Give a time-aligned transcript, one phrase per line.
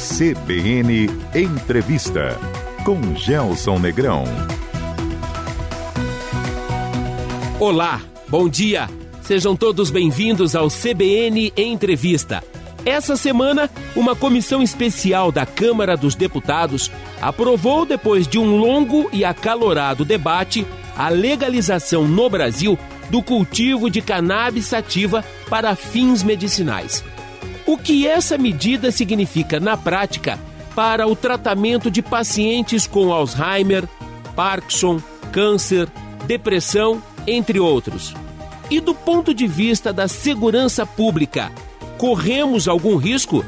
[0.00, 2.40] CBN Entrevista
[2.86, 4.24] com Gelson Negrão.
[7.58, 8.88] Olá, bom dia.
[9.20, 12.42] Sejam todos bem-vindos ao CBN Entrevista.
[12.86, 16.90] Essa semana, uma comissão especial da Câmara dos Deputados
[17.20, 22.78] aprovou, depois de um longo e acalorado debate, a legalização no Brasil
[23.10, 27.04] do cultivo de cannabis sativa para fins medicinais.
[27.70, 30.40] O que essa medida significa na prática
[30.74, 33.88] para o tratamento de pacientes com Alzheimer,
[34.34, 35.88] Parkinson, câncer,
[36.26, 38.12] depressão, entre outros?
[38.68, 41.52] E do ponto de vista da segurança pública,
[41.96, 43.44] corremos algum risco?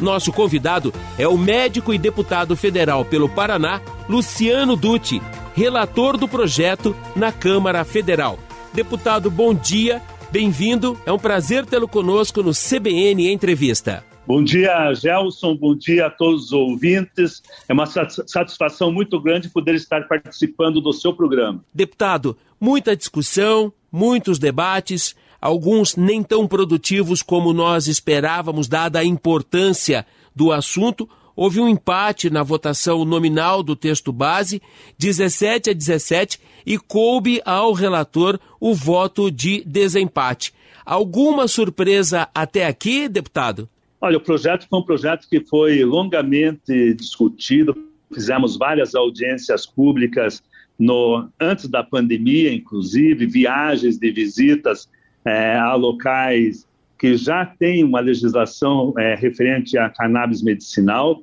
[0.00, 5.20] Nosso convidado é o médico e deputado federal pelo Paraná, Luciano Dutti,
[5.56, 8.38] relator do projeto na Câmara Federal.
[8.72, 10.98] Deputado, bom dia, bem-vindo.
[11.06, 14.04] É um prazer tê-lo conosco no CBN Entrevista.
[14.26, 15.54] Bom dia, Gelson.
[15.54, 17.42] Bom dia a todos os ouvintes.
[17.68, 21.64] É uma satisfação muito grande poder estar participando do seu programa.
[21.72, 30.04] Deputado, muita discussão, muitos debates, alguns nem tão produtivos como nós esperávamos, dada a importância
[30.34, 34.60] do assunto houve um empate na votação nominal do texto base,
[34.98, 40.52] 17 a 17, e coube ao relator o voto de desempate.
[40.84, 43.68] Alguma surpresa até aqui, deputado?
[44.00, 47.76] Olha, o projeto foi um projeto que foi longamente discutido,
[48.12, 50.42] fizemos várias audiências públicas
[50.78, 54.88] no, antes da pandemia, inclusive, viagens de visitas
[55.24, 56.66] é, a locais
[56.98, 61.22] que já têm uma legislação é, referente a cannabis medicinal.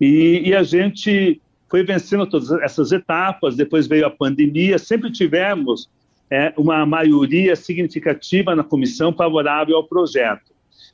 [0.00, 5.88] E, e, a gente foi vencendo todas essas etapas, depois veio a pandemia, sempre tivemos
[6.30, 10.50] é, uma maioria significativa na comissão favorável ao projeto.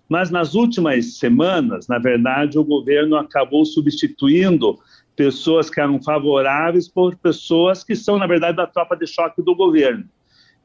[0.09, 4.79] Mas nas últimas semanas, na verdade, o governo acabou substituindo
[5.17, 9.55] pessoas que eram favoráveis por pessoas que são, na verdade, da tropa de choque do
[9.55, 10.05] governo.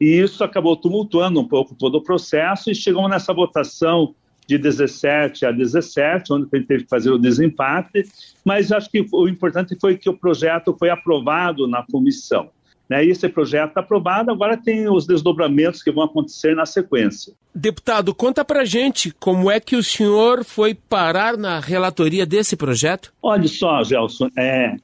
[0.00, 4.14] E isso acabou tumultuando um pouco todo o processo e chegamos nessa votação
[4.52, 8.04] de 17 a 17, onde a gente teve que fazer o desempate,
[8.44, 12.50] mas acho que o importante foi que o projeto foi aprovado na comissão.
[12.88, 13.04] Né?
[13.06, 17.32] Esse projeto está aprovado, agora tem os desdobramentos que vão acontecer na sequência.
[17.54, 23.12] Deputado, conta pra gente como é que o senhor foi parar na relatoria desse projeto?
[23.22, 24.76] Olha só, Gelson, é,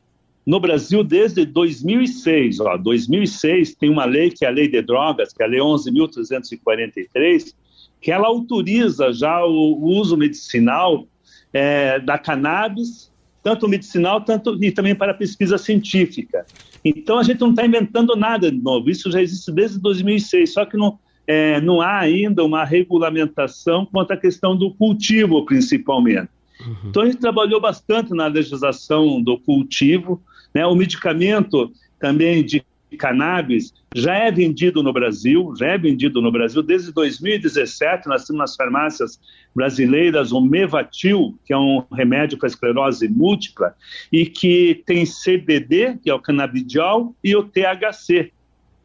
[0.48, 5.30] no Brasil, desde 2006, ó, 2006 tem uma lei que é a Lei de Drogas,
[5.30, 7.54] que é a Lei 11.343,
[8.00, 11.06] que ela autoriza já o uso medicinal
[11.52, 16.46] é, da cannabis, tanto medicinal tanto, e também para pesquisa científica.
[16.82, 20.64] Então, a gente não está inventando nada de novo, isso já existe desde 2006, só
[20.64, 26.30] que não, é, não há ainda uma regulamentação quanto à questão do cultivo, principalmente.
[26.58, 26.74] Uhum.
[26.86, 30.22] Então, a gente trabalhou bastante na legislação do cultivo,
[30.54, 30.66] né?
[30.66, 32.64] o medicamento também de
[32.96, 38.06] cannabis já é vendido no Brasil, já é vendido no Brasil desde 2017.
[38.06, 39.20] Nós temos nas farmácias
[39.54, 43.74] brasileiras o Mevatil, que é um remédio para esclerose múltipla,
[44.12, 48.30] e que tem CBD, que é o canabidiol, e o THC.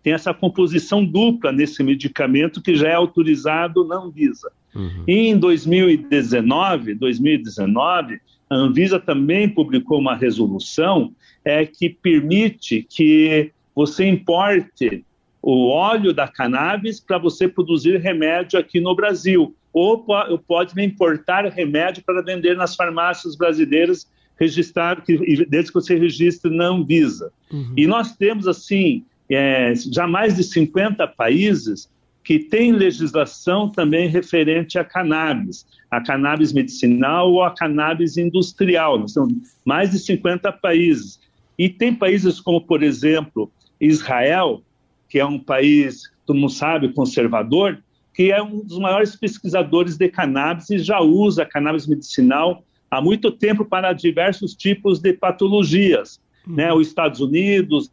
[0.02, 4.52] Tem essa composição dupla nesse medicamento que já é autorizado na Anvisa.
[4.76, 5.04] Uhum.
[5.08, 14.08] E em 2019, 2019, a Anvisa também publicou uma resolução é, que permite que você
[14.08, 15.04] importe
[15.42, 19.56] o óleo da cannabis para você produzir remédio aqui no Brasil.
[19.74, 20.06] Ou
[20.48, 24.08] pode importar remédio para vender nas farmácias brasileiras
[24.40, 25.02] registrado,
[25.50, 27.32] desde que você registre na Anvisa.
[27.52, 27.74] Uhum.
[27.76, 31.90] E nós temos, assim, é, já mais de 50 países
[32.24, 39.08] que têm legislação também referente a cannabis, a cannabis medicinal ou a cannabis industrial.
[39.08, 39.28] São
[39.66, 41.20] mais de 50 países.
[41.58, 44.62] E tem países como, por exemplo, Israel,
[45.10, 47.78] que é um país, todo mundo sabe, conservador,
[48.14, 53.32] que é um dos maiores pesquisadores de cannabis e já usa cannabis medicinal há muito
[53.32, 56.22] tempo para diversos tipos de patologias.
[56.48, 56.56] Uhum.
[56.56, 56.74] Né?
[56.74, 57.92] Os Estados Unidos,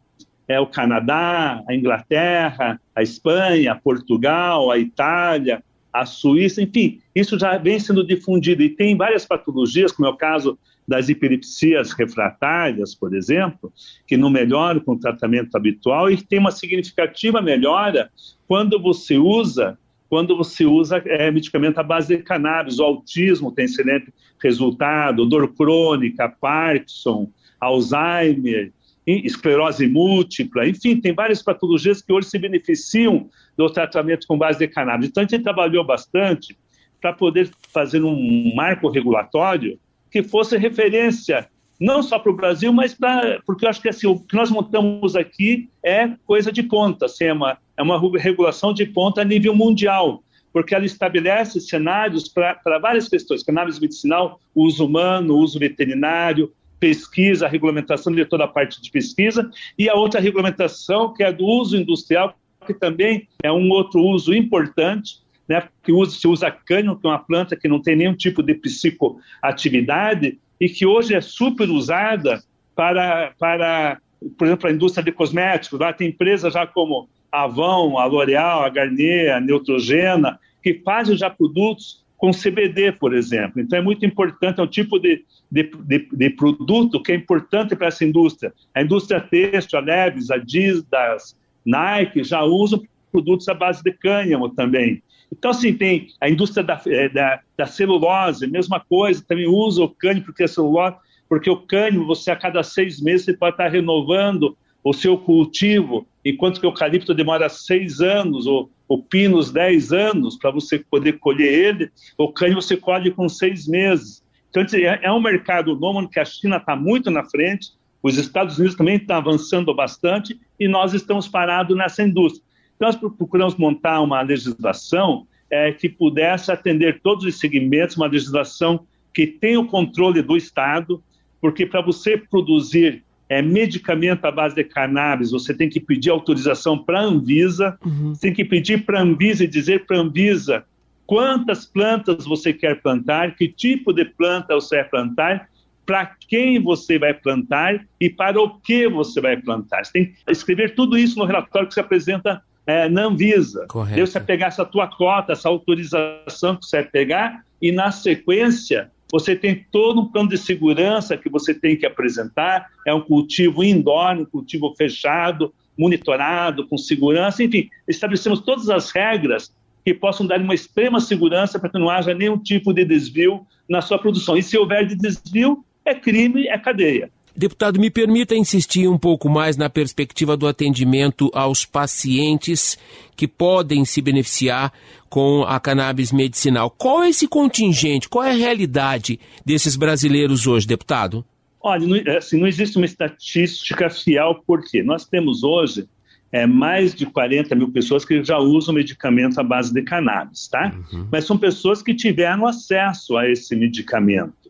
[0.51, 5.63] é, o Canadá, a Inglaterra, a Espanha, Portugal, a Itália,
[5.93, 8.61] a Suíça, enfim, isso já vem sendo difundido.
[8.61, 10.57] E tem várias patologias, como é o caso
[10.87, 13.71] das hiperipsias refratárias, por exemplo,
[14.07, 18.09] que não melhoram com o tratamento habitual e tem uma significativa melhora
[18.47, 19.77] quando você usa
[20.09, 22.79] quando você usa é, medicamento à base de cannabis.
[22.79, 24.13] O autismo tem excelente
[24.43, 27.31] resultado, dor crônica, Parkinson,
[27.61, 28.73] Alzheimer,
[29.05, 34.67] esclerose múltipla, enfim, tem várias patologias que hoje se beneficiam do tratamento com base de
[34.67, 35.09] cannabis.
[35.09, 36.57] Então, a gente trabalhou bastante
[36.99, 39.79] para poder fazer um marco regulatório
[40.11, 41.49] que fosse referência
[41.81, 43.41] não só para o Brasil, mas para.
[43.43, 47.23] Porque eu acho que assim, o que nós montamos aqui é coisa de ponta, assim,
[47.23, 50.23] é, uma, é uma regulação de ponta a nível mundial,
[50.53, 57.49] porque ela estabelece cenários para várias questões: cannabis medicinal, uso humano, uso veterinário, pesquisa, a
[57.49, 61.77] regulamentação de toda a parte de pesquisa, e a outra regulamentação, que é do uso
[61.77, 62.35] industrial,
[62.65, 67.09] que também é um outro uso importante, né, que usa, se usa cânhamo, que é
[67.09, 72.43] uma planta que não tem nenhum tipo de psicoatividade, e que hoje é super usada
[72.75, 73.99] para, para
[74.37, 75.79] por exemplo, a indústria de cosméticos.
[75.79, 81.17] Lá tem empresas já como a Avon, a L'Oréal, a Garnier, a Neutrogena, que fazem
[81.17, 83.59] já produtos com CBD, por exemplo.
[83.59, 87.75] Então é muito importante, é um tipo de, de, de, de produto que é importante
[87.75, 88.53] para essa indústria.
[88.75, 91.35] A indústria têxtil, a Levi's, a Adidas,
[91.65, 92.79] Nike já usam
[93.11, 95.01] produtos à base de cânhamo também.
[95.31, 99.89] Então, assim, tem a indústria da, é, da, da celulose, mesma coisa, também usa o
[99.89, 100.97] cânimo porque é celulose,
[101.27, 106.05] porque o cânimo, você a cada seis meses você pode estar renovando o seu cultivo,
[106.23, 111.13] enquanto que o eucalipto demora seis anos, ou o pinos dez anos para você poder
[111.13, 114.21] colher ele, o cânimo você colhe com seis meses.
[114.49, 117.69] Então, é, é um mercado novo que a China está muito na frente,
[118.03, 122.43] os Estados Unidos também estão avançando bastante e nós estamos parados nessa indústria.
[122.75, 128.85] Então, nós procuramos montar uma legislação é, que pudesse atender todos os segmentos, uma legislação
[129.13, 131.01] que tenha o controle do Estado,
[131.39, 136.77] porque para você produzir é, medicamento à base de cannabis, você tem que pedir autorização
[136.77, 138.11] para a Anvisa, uhum.
[138.19, 140.65] tem que pedir para a Anvisa e dizer para a Anvisa
[141.07, 145.49] quantas plantas você quer plantar, que tipo de planta você vai plantar,
[145.85, 149.85] para quem você vai plantar e para o que você vai plantar.
[149.85, 153.65] Você tem que escrever tudo isso no relatório que você apresenta é, na Anvisa.
[153.69, 153.95] Correto.
[153.95, 158.91] Daí você pegar essa tua cota, essa autorização que você vai pegar, e na sequência
[159.11, 162.69] você tem todo um plano de segurança que você tem que apresentar.
[162.87, 169.53] É um cultivo indoor, um cultivo fechado, monitorado, com segurança, enfim, estabelecemos todas as regras
[169.83, 173.81] que possam dar uma extrema segurança para que não haja nenhum tipo de desvio na
[173.81, 174.37] sua produção.
[174.37, 177.09] E se houver de desvio, é crime, é cadeia.
[177.35, 182.77] Deputado, me permita insistir um pouco mais na perspectiva do atendimento aos pacientes
[183.15, 184.73] que podem se beneficiar
[185.09, 186.69] com a cannabis medicinal.
[186.69, 188.09] Qual é esse contingente?
[188.09, 191.23] Qual é a realidade desses brasileiros hoje, deputado?
[191.61, 195.87] Olha, não, assim, não existe uma estatística fiel, porque nós temos hoje
[196.31, 200.73] é, mais de 40 mil pessoas que já usam medicamento à base de cannabis, tá?
[200.91, 201.07] Uhum.
[201.11, 204.40] Mas são pessoas que tiveram acesso a esse medicamento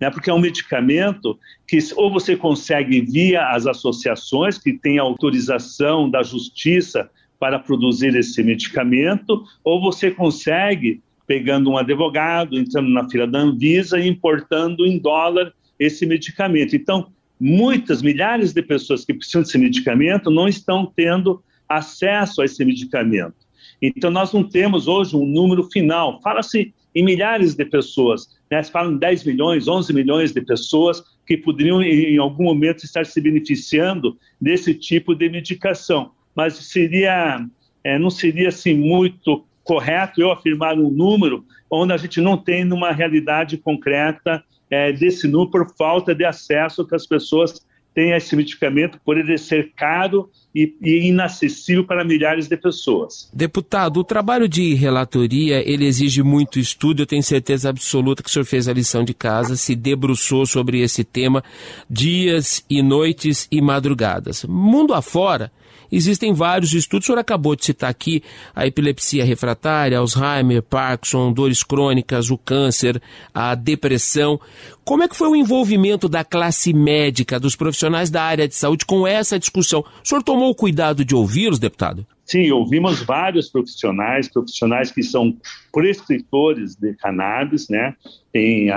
[0.00, 0.10] né?
[0.10, 6.22] porque é um medicamento que ou você consegue via as associações que têm autorização da
[6.22, 13.38] justiça para produzir esse medicamento, ou você consegue pegando um advogado, entrando na fila da
[13.38, 16.76] Anvisa e importando em dólar esse medicamento.
[16.76, 17.08] Então,
[17.40, 23.34] muitas, milhares de pessoas que precisam desse medicamento não estão tendo acesso a esse medicamento.
[23.80, 26.20] Então, nós não temos hoje um número final.
[26.22, 28.62] Fala-se em milhares de pessoas, né?
[28.62, 33.04] se falam em 10 milhões, 11 milhões de pessoas que poderiam, em algum momento, estar
[33.04, 36.12] se beneficiando desse tipo de medicação.
[36.34, 37.44] Mas seria,
[37.82, 42.70] é, não seria assim muito correto eu afirmar um número onde a gente não tem
[42.70, 48.16] uma realidade concreta é, desse número por falta de acesso que as pessoas têm a
[48.16, 53.30] esse medicamento por ele ser caro e, e, inacessível para milhares de pessoas.
[53.32, 57.02] Deputado, o trabalho de relatoria ele exige muito estudo.
[57.02, 60.80] Eu tenho certeza absoluta que o senhor fez a lição de casa, se debruçou sobre
[60.80, 61.42] esse tema
[61.88, 64.44] dias e noites e madrugadas.
[64.44, 65.50] Mundo afora,
[65.96, 68.20] Existem vários estudos, o senhor acabou de citar aqui
[68.52, 73.00] a epilepsia refratária, Alzheimer, Parkinson, dores crônicas, o câncer,
[73.32, 74.40] a depressão.
[74.84, 78.84] Como é que foi o envolvimento da classe médica, dos profissionais da área de saúde
[78.84, 79.84] com essa discussão?
[80.02, 82.04] O senhor tomou o cuidado de ouvi-los, deputado?
[82.24, 85.36] Sim, ouvimos vários profissionais, profissionais que são
[85.72, 87.94] prescritores de cannabis, né?
[88.32, 88.68] Tem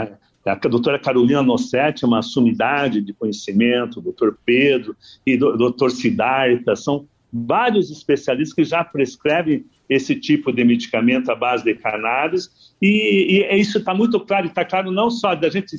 [0.52, 6.76] a doutora Carolina Nossetti uma sumidade de conhecimento, o doutor Pedro e o doutor Siddhartha,
[6.76, 12.50] são vários especialistas que já prescrevem esse tipo de medicamento à base de cannabis,
[12.82, 15.78] e, e isso está muito claro, está claro não só da gente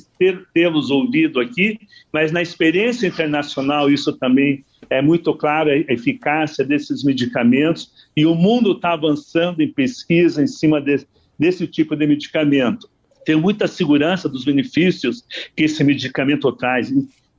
[0.53, 1.79] tê-los ouvido aqui,
[2.11, 8.33] mas na experiência internacional isso também é muito claro, a eficácia desses medicamentos, e o
[8.33, 11.05] mundo está avançando em pesquisa em cima de,
[11.37, 12.89] desse tipo de medicamento
[13.25, 15.23] tenho muita segurança dos benefícios
[15.55, 16.91] que esse medicamento traz.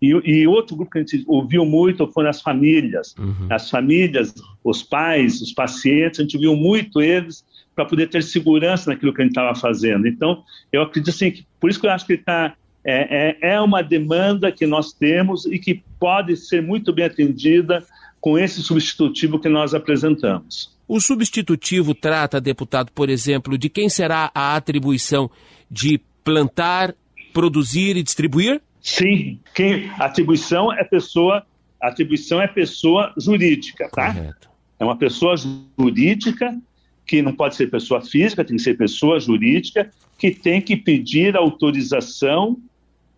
[0.03, 3.15] E, e, outro grupo que a gente ouviu muito foram as famílias.
[3.19, 3.47] Uhum.
[3.51, 4.35] As famílias,
[4.65, 7.45] os pais, os pacientes, a gente viu muito eles
[7.75, 10.07] para poder ter segurança naquilo que a gente estava fazendo.
[10.07, 13.61] Então, eu acredito assim, que por isso que eu acho que está é, é, é
[13.61, 17.85] uma demanda que nós temos e que pode ser muito bem atendida
[18.21, 20.71] com esse substitutivo que nós apresentamos.
[20.89, 25.31] O substitutivo trata, deputado, por exemplo, de quem será a atribuição
[25.71, 26.95] de plantar,
[27.33, 28.61] produzir e distribuir?
[28.83, 31.45] Sim, quem atribuição é pessoa,
[31.81, 34.15] atribuição é pessoa jurídica, tá?
[34.15, 34.51] Correto.
[34.79, 36.59] É uma pessoa jurídica
[37.07, 41.37] que não pode ser pessoa física, tem que ser pessoa jurídica que tem que pedir
[41.37, 42.57] autorização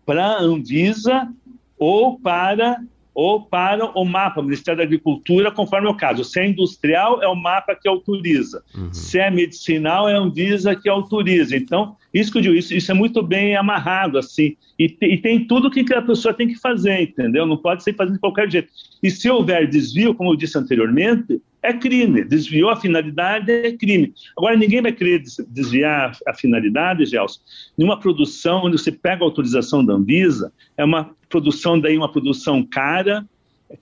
[0.05, 1.31] para a Anvisa
[1.77, 2.81] ou para
[3.13, 6.23] ou para o mapa, o Ministério da Agricultura, conforme o caso.
[6.23, 8.63] Se é industrial, é o mapa que autoriza.
[8.75, 8.91] Uhum.
[8.91, 11.55] Se é medicinal, é a Anvisa que autoriza.
[11.55, 14.55] Então, isso que eu digo, isso, isso é muito bem amarrado, assim.
[14.77, 17.45] E, te, e, tem tudo que a pessoa tem que fazer, entendeu?
[17.45, 18.69] Não pode ser fazendo de qualquer jeito.
[19.01, 22.25] E se houver desvio, como eu disse anteriormente, é crime.
[22.25, 24.13] Desviou a finalidade, é crime.
[24.37, 27.39] Agora, ninguém vai querer desviar a finalidade, Gelson,
[27.77, 32.61] numa produção onde você pega a autorização da Anvisa, é uma produção daí, uma produção
[32.63, 33.25] cara,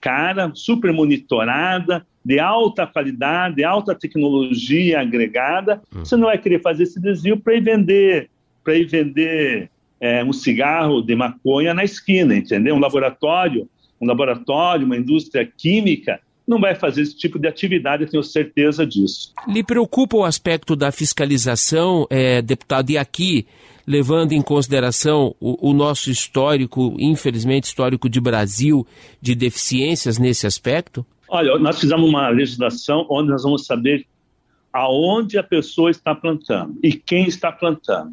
[0.00, 6.04] cara, super monitorada, de alta qualidade, de alta tecnologia agregada, hum.
[6.04, 8.30] você não vai querer fazer esse desvio para ir vender,
[8.62, 9.68] para ir vender
[10.00, 12.76] é, um cigarro de maconha na esquina, entendeu?
[12.76, 13.68] Um laboratório,
[14.00, 18.86] um laboratório, uma indústria química não vai fazer esse tipo de atividade, eu tenho certeza
[18.86, 19.32] disso.
[19.46, 23.46] Lhe preocupa o aspecto da fiscalização, é, deputado, e aqui,
[23.86, 28.86] levando em consideração o, o, nosso histórico, infelizmente histórico de Brasil,
[29.20, 31.06] de deficiências nesse aspecto?
[31.28, 34.06] Olha, nós fizemos uma legislação onde nós vamos saber
[34.72, 38.12] aonde a pessoa está plantando e quem está plantando.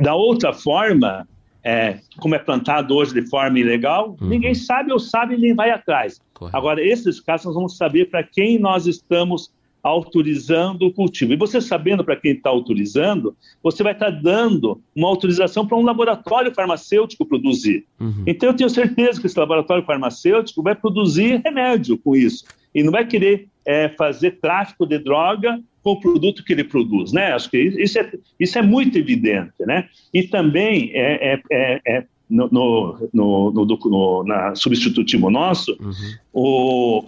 [0.00, 1.26] Da outra forma,
[1.64, 4.28] é, como é plantado hoje de forma ilegal, uhum.
[4.28, 6.20] ninguém sabe ou sabe nem vai atrás.
[6.34, 6.56] Correto.
[6.56, 9.50] Agora, esses casos nós vamos saber para quem nós estamos
[9.82, 11.32] autorizando o cultivo.
[11.32, 15.76] E você sabendo para quem está autorizando, você vai estar tá dando uma autorização para
[15.76, 17.84] um laboratório farmacêutico produzir.
[17.98, 18.24] Uhum.
[18.26, 22.44] Então eu tenho certeza que esse laboratório farmacêutico vai produzir remédio com isso.
[22.74, 27.12] E não vai querer é, fazer tráfico de droga com o produto que ele produz,
[27.12, 27.32] né?
[27.32, 29.88] Acho que isso é, isso é muito evidente, né?
[30.12, 35.94] E também é, é, é, é no, no, no, no, na substitutivo nosso, uhum.
[36.30, 37.04] o,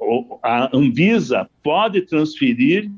[0.00, 2.90] o, a Anvisa pode transferir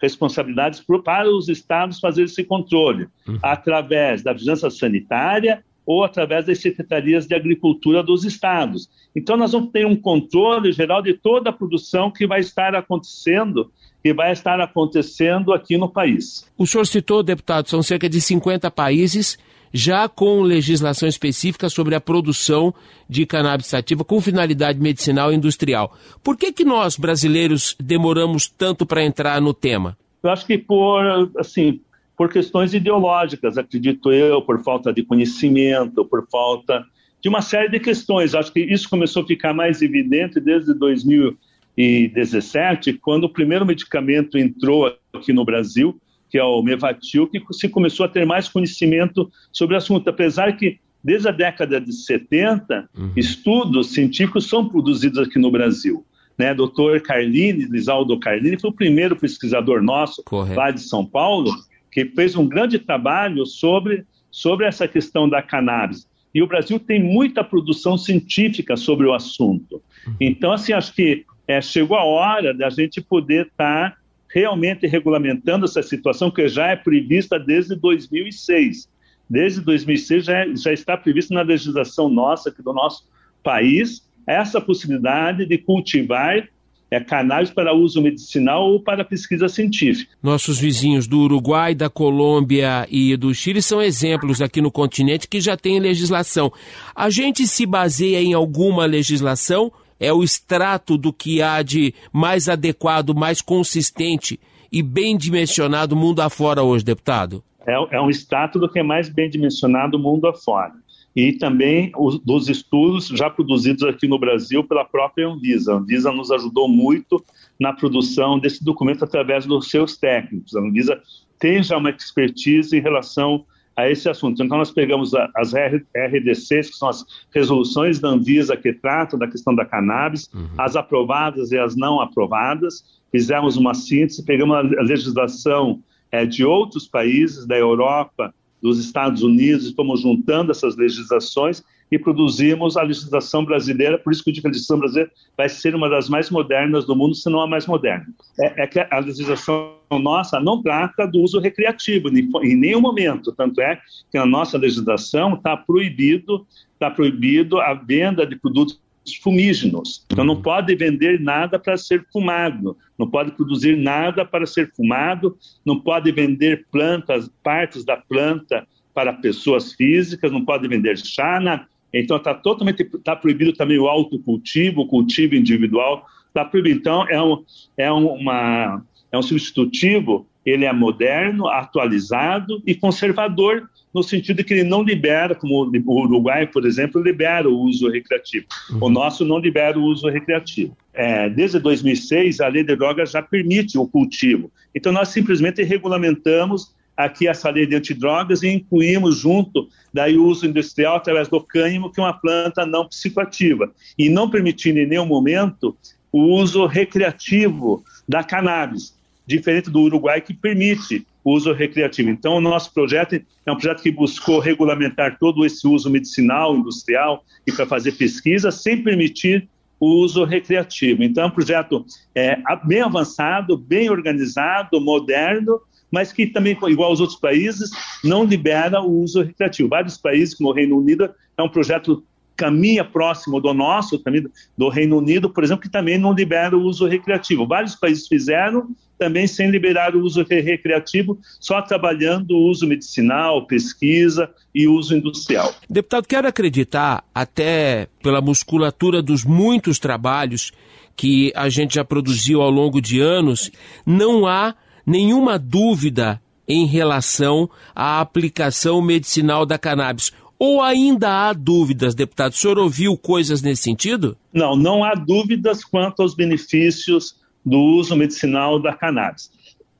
[0.00, 3.38] responsabilidades para os estados fazer esse controle, uhum.
[3.42, 8.88] através da vigilância sanitária ou através das secretarias de agricultura dos estados.
[9.14, 13.70] Então, nós vamos ter um controle geral de toda a produção que vai estar acontecendo
[14.04, 16.46] que vai estar acontecendo aqui no país.
[16.58, 19.38] O senhor citou, deputado, são cerca de 50 países
[19.72, 22.74] já com legislação específica sobre a produção
[23.08, 25.96] de cannabis sativa com finalidade medicinal e industrial.
[26.22, 29.96] Por que, que nós, brasileiros, demoramos tanto para entrar no tema?
[30.22, 31.80] Eu acho que por, assim,
[32.14, 36.84] por questões ideológicas, acredito eu, por falta de conhecimento, por falta
[37.22, 38.34] de uma série de questões.
[38.34, 41.38] Acho que isso começou a ficar mais evidente desde 2000
[41.76, 46.00] 2017, quando o primeiro medicamento entrou aqui no Brasil,
[46.30, 50.56] que é o Mevatil, que se começou a ter mais conhecimento sobre o assunto, apesar
[50.56, 53.12] que desde a década de 70, uhum.
[53.14, 56.04] estudos científicos são produzidos aqui no Brasil.
[56.36, 57.00] Né, Dr.
[57.04, 60.58] Carlini, Lisaldo Carlini, foi o primeiro pesquisador nosso Correto.
[60.58, 61.52] lá de São Paulo,
[61.92, 66.08] que fez um grande trabalho sobre, sobre essa questão da cannabis.
[66.34, 69.80] E o Brasil tem muita produção científica sobre o assunto.
[70.04, 70.14] Uhum.
[70.20, 73.96] Então, assim, acho que é, chegou a hora da gente poder estar tá
[74.32, 78.88] realmente regulamentando essa situação que já é prevista desde 2006.
[79.28, 83.04] Desde 2006 já, é, já está prevista na legislação nossa, aqui do nosso
[83.42, 86.48] país, essa possibilidade de cultivar
[86.90, 90.12] é, canais para uso medicinal ou para pesquisa científica.
[90.22, 95.40] Nossos vizinhos do Uruguai, da Colômbia e do Chile são exemplos aqui no continente que
[95.40, 96.52] já têm legislação.
[96.94, 102.48] A gente se baseia em alguma legislação é o extrato do que há de mais
[102.48, 104.38] adequado, mais consistente
[104.70, 107.42] e bem dimensionado mundo afora hoje, deputado?
[107.66, 110.72] É, é um extrato do que é mais bem dimensionado mundo afora.
[111.16, 115.72] E também os, dos estudos já produzidos aqui no Brasil pela própria Anvisa.
[115.72, 117.24] A Anvisa nos ajudou muito
[117.58, 120.56] na produção desse documento através dos seus técnicos.
[120.56, 121.00] A Anvisa
[121.38, 123.44] tem já uma expertise em relação
[123.76, 124.42] a esse assunto.
[124.42, 129.54] Então, nós pegamos as RDCs, que são as resoluções da Anvisa que tratam da questão
[129.54, 130.48] da cannabis, uhum.
[130.56, 136.86] as aprovadas e as não aprovadas, fizemos uma síntese, pegamos a legislação é, de outros
[136.86, 138.32] países, da Europa,
[138.64, 144.30] dos Estados Unidos, estamos juntando essas legislações e produzimos a legislação brasileira, por isso que
[144.30, 147.66] a legislação brasileira vai ser uma das mais modernas do mundo, se não a mais
[147.66, 148.06] moderna.
[148.40, 153.60] É, é que a legislação nossa não trata do uso recreativo em nenhum momento, tanto
[153.60, 153.78] é
[154.10, 158.80] que na nossa legislação está proibido, está proibido a venda de produtos
[159.22, 160.04] fumígenos.
[160.10, 165.36] Então não pode vender nada para ser fumado, não pode produzir nada para ser fumado,
[165.64, 172.16] não pode vender plantas, partes da planta para pessoas físicas, não pode vender chá, então
[172.16, 176.78] está totalmente tá proibido também o autocultivo, o cultivo individual, está proibido.
[176.78, 177.44] Então é um,
[177.76, 178.82] é uma
[179.14, 184.82] é um substitutivo, ele é moderno, atualizado e conservador no sentido de que ele não
[184.82, 188.46] libera, como o Uruguai, por exemplo, libera o uso recreativo.
[188.70, 188.78] Uhum.
[188.82, 190.76] O nosso não libera o uso recreativo.
[190.92, 194.50] É, desde 2006, a lei de drogas já permite o cultivo.
[194.74, 200.46] Então, nós simplesmente regulamentamos aqui essa lei de antidrogas e incluímos junto daí o uso
[200.46, 205.06] industrial através do cânhamo, que é uma planta não psicoativa, e não permitindo em nenhum
[205.06, 205.76] momento
[206.12, 208.94] o uso recreativo da cannabis,
[209.26, 212.10] diferente do Uruguai que permite uso recreativo.
[212.10, 217.24] Então, o nosso projeto é um projeto que buscou regulamentar todo esse uso medicinal, industrial
[217.46, 219.48] e para fazer pesquisa, sem permitir
[219.80, 221.02] o uso recreativo.
[221.02, 227.00] Então, é um projeto é, bem avançado, bem organizado, moderno, mas que também, igual aos
[227.00, 227.70] outros países,
[228.02, 229.68] não libera o uso recreativo.
[229.68, 232.04] Vários países, como o Reino Unido, é um projeto
[232.36, 234.26] caminha próximo do nosso, também
[234.56, 237.46] do Reino Unido, por exemplo, que também não libera o uso recreativo.
[237.46, 244.30] Vários países fizeram também sem liberar o uso recreativo, só trabalhando o uso medicinal, pesquisa
[244.54, 245.52] e uso industrial.
[245.68, 250.52] Deputado, quero acreditar, até pela musculatura dos muitos trabalhos
[250.96, 253.50] que a gente já produziu ao longo de anos,
[253.84, 254.54] não há
[254.86, 260.12] nenhuma dúvida em relação à aplicação medicinal da cannabis.
[260.38, 262.32] Ou ainda há dúvidas, deputado?
[262.32, 264.16] O senhor ouviu coisas nesse sentido?
[264.32, 269.30] Não, não há dúvidas quanto aos benefícios do uso medicinal da cannabis.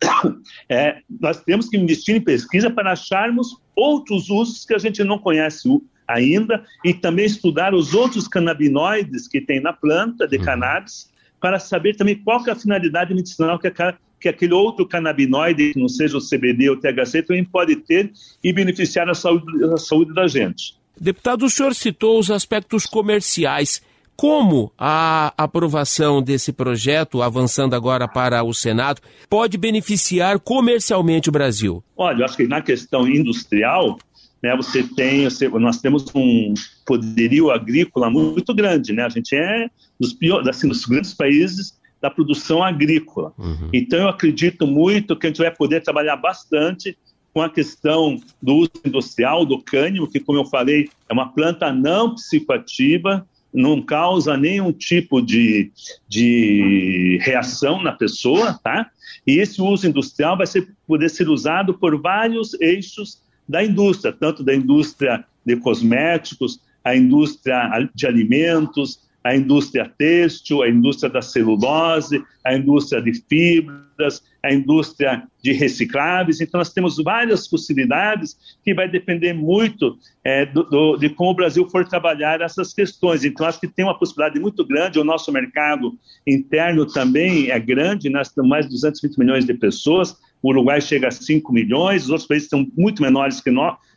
[0.69, 5.19] É, nós temos que investir em pesquisa para acharmos outros usos que a gente não
[5.19, 5.69] conhece
[6.09, 10.45] ainda e também estudar os outros canabinoides que tem na planta de uhum.
[10.45, 15.75] cannabis para saber também qual é a finalidade medicinal que, a, que aquele outro canabinoide,
[15.75, 18.11] que não seja o CBD ou o THC, também pode ter
[18.43, 20.77] e beneficiar a saúde, a saúde da gente.
[20.99, 23.83] Deputado, o senhor citou os aspectos comerciais.
[24.17, 31.85] Como a aprovação desse projeto, avançando agora para o Senado, pode beneficiar comercialmente o Brasil?
[31.95, 33.99] Olha, eu acho que na questão industrial,
[34.43, 36.55] né, você tem, você, nós temos um
[36.87, 39.05] poderio agrícola muito grande, né?
[39.05, 39.69] A gente é
[40.01, 43.33] dos piores, assim, dos grandes países da produção agrícola.
[43.38, 43.71] Uhum.
[43.73, 46.99] Então, eu acredito muito que a gente vai poder trabalhar bastante
[47.33, 51.73] com a questão do uso industrial do cânimo, que, como eu falei, é uma planta
[51.73, 55.73] não psicoativa, não causa nenhum tipo de,
[56.07, 58.90] de reação na pessoa, tá?
[59.27, 64.45] E esse uso industrial vai ser, poder ser usado por vários eixos da indústria, tanto
[64.45, 72.23] da indústria de cosméticos, a indústria de alimentos, a indústria têxtil, a indústria da celulose,
[72.45, 76.43] a indústria de fibras, a indústria de recicláveis.
[76.43, 81.35] Então, nós temos várias possibilidades que vai depender muito é, do, do, de como o
[81.35, 83.25] Brasil for trabalhar essas questões.
[83.25, 84.99] Então, acho que tem uma possibilidade muito grande.
[84.99, 90.15] O nosso mercado interno também é grande, nós temos mais de 220 milhões de pessoas.
[90.43, 93.51] O Uruguai chega a 5 milhões, os outros países são muito menores que,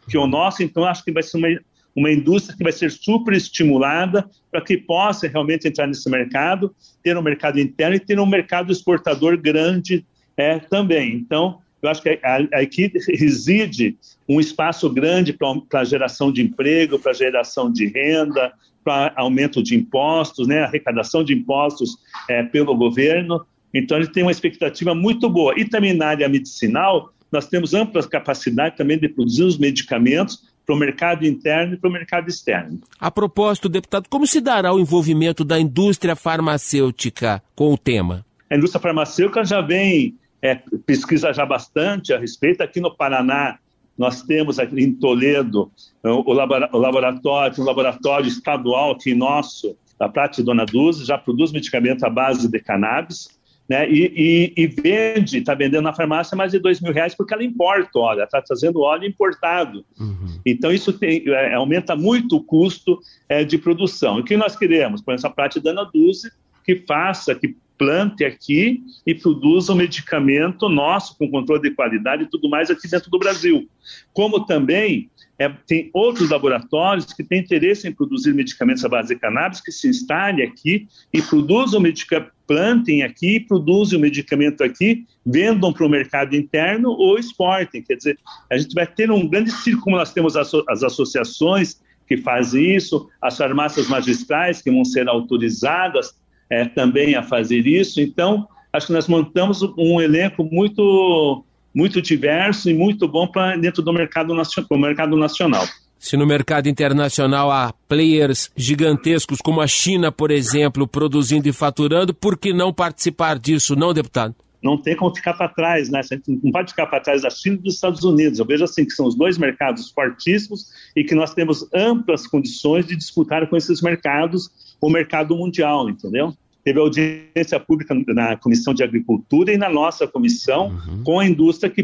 [0.10, 0.64] que o nosso.
[0.64, 1.50] Então, acho que vai ser uma
[1.98, 7.18] uma indústria que vai ser super estimulada para que possa realmente entrar nesse mercado, ter
[7.18, 10.06] um mercado interno e ter um mercado exportador grande
[10.38, 11.16] é, também.
[11.16, 12.20] Então, eu acho que
[12.54, 13.98] aqui reside
[14.30, 19.64] um espaço grande para a geração de emprego, para a geração de renda, para aumento
[19.64, 21.98] de impostos, né, arrecadação de impostos
[22.30, 23.44] é, pelo governo.
[23.74, 25.56] Então, ele tem uma expectativa muito boa.
[25.58, 30.76] E também na área medicinal, nós temos ampla capacidade também de produzir os medicamentos para
[30.76, 32.82] o mercado interno e para o mercado externo.
[33.00, 38.26] A propósito, deputado, como se dará o envolvimento da indústria farmacêutica com o tema?
[38.50, 42.62] A indústria farmacêutica já vem, é, pesquisa já bastante a respeito.
[42.62, 43.58] Aqui no Paraná,
[43.98, 45.72] nós temos aqui em Toledo
[46.04, 52.10] o, laboratório, um laboratório estadual aqui nosso, da Prate Dona Dulce, já produz medicamento à
[52.10, 53.37] base de cannabis
[53.68, 53.90] né?
[53.90, 57.44] E, e, e vende, está vendendo na farmácia mais de dois mil reais porque ela
[57.44, 59.86] importa óleo, está trazendo óleo importado.
[60.00, 60.40] Uhum.
[60.46, 64.20] Então isso tem, é, aumenta muito o custo é, de produção.
[64.20, 65.02] O que nós queremos?
[65.02, 66.32] Por essa parte da Anaduze,
[66.64, 72.28] que faça, que plante aqui e produza um medicamento nosso com controle de qualidade e
[72.28, 73.70] tudo mais aqui dentro do Brasil.
[74.14, 79.20] Como também é, tem outros laboratórios que têm interesse em produzir medicamentos à base de
[79.20, 85.74] cannabis, que se instalem aqui e produzam medicamento, plantem aqui, produzem o medicamento aqui, vendam
[85.74, 87.84] para o mercado interno ou exportem.
[87.84, 91.80] Quer dizer, a gente vai ter um grande círculo, como nós temos as, as associações
[92.08, 96.16] que fazem isso, as farmácias magistrais que vão ser autorizadas
[96.50, 98.00] é, também a fazer isso.
[98.00, 101.44] Então, acho que nós montamos um elenco muito
[101.76, 105.64] muito diverso e muito bom para dentro do mercado, nacional, mercado nacional.
[106.00, 112.14] Se no mercado internacional há players gigantescos como a China, por exemplo, produzindo e faturando,
[112.14, 114.36] por que não participar disso, não, deputado?
[114.62, 116.00] Não tem como ficar para trás, né?
[116.00, 118.40] A gente não pode ficar para trás da China e dos Estados Unidos.
[118.40, 122.86] Eu vejo assim que são os dois mercados fortíssimos e que nós temos amplas condições
[122.86, 124.50] de disputar com esses mercados
[124.82, 126.34] o mercado mundial, entendeu?
[126.68, 131.02] Teve audiência pública na Comissão de Agricultura e na nossa comissão uhum.
[131.02, 131.82] com a indústria que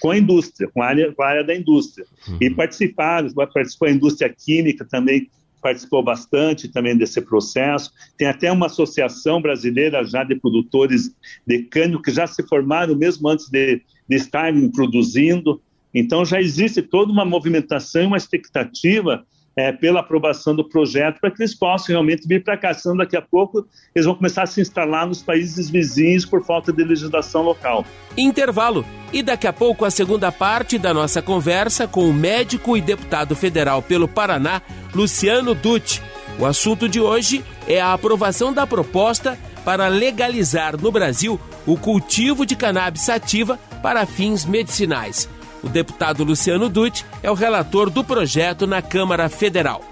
[0.00, 2.06] com a indústria, com a área, com a área da indústria.
[2.28, 2.38] Uhum.
[2.40, 5.28] E participaram, participou a indústria química também
[5.60, 7.90] participou bastante também desse processo.
[8.16, 11.12] Tem até uma associação brasileira já de produtores
[11.44, 15.60] de cânio que já se formaram mesmo antes de, de estarem produzindo.
[15.92, 21.30] Então já existe toda uma movimentação e uma expectativa é, pela aprovação do projeto para
[21.30, 22.72] que eles possam realmente vir para cá.
[22.72, 26.72] Senão, daqui a pouco, eles vão começar a se instalar nos países vizinhos por falta
[26.72, 27.84] de legislação local.
[28.16, 28.84] Intervalo.
[29.12, 33.34] E daqui a pouco, a segunda parte da nossa conversa com o médico e deputado
[33.34, 34.62] federal pelo Paraná,
[34.94, 36.02] Luciano Dutti.
[36.38, 42.46] O assunto de hoje é a aprovação da proposta para legalizar no Brasil o cultivo
[42.46, 45.28] de cannabis sativa para fins medicinais.
[45.62, 49.82] O deputado Luciano Dutti é o relator do projeto na Câmara Federal.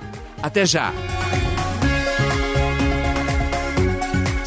[0.43, 0.93] Até já!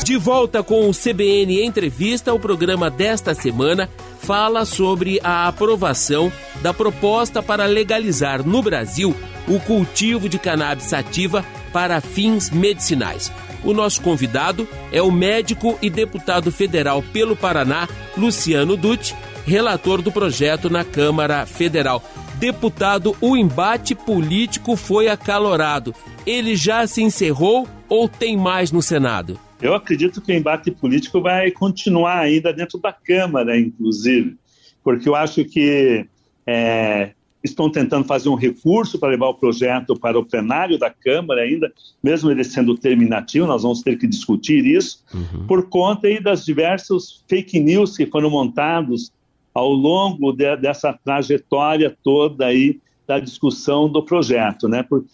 [0.03, 6.31] De volta com o CBN Entrevista, o programa desta semana fala sobre a aprovação
[6.61, 9.15] da proposta para legalizar no Brasil
[9.47, 13.31] o cultivo de cannabis sativa para fins medicinais.
[13.63, 20.11] O nosso convidado é o médico e deputado federal pelo Paraná, Luciano Dutti, relator do
[20.11, 22.03] projeto na Câmara Federal.
[22.35, 25.93] Deputado, o embate político foi acalorado.
[26.25, 29.39] Ele já se encerrou ou tem mais no Senado?
[29.61, 34.35] Eu acredito que o embate político vai continuar ainda dentro da Câmara, inclusive,
[34.83, 36.07] porque eu acho que
[36.47, 37.11] é,
[37.43, 41.71] estão tentando fazer um recurso para levar o projeto para o plenário da Câmara ainda,
[42.03, 45.45] mesmo ele sendo terminativo, nós vamos ter que discutir isso, uhum.
[45.47, 49.11] por conta aí das diversas fake news que foram montados
[49.53, 54.83] ao longo de, dessa trajetória toda aí da discussão do projeto, né?
[54.83, 55.05] Por,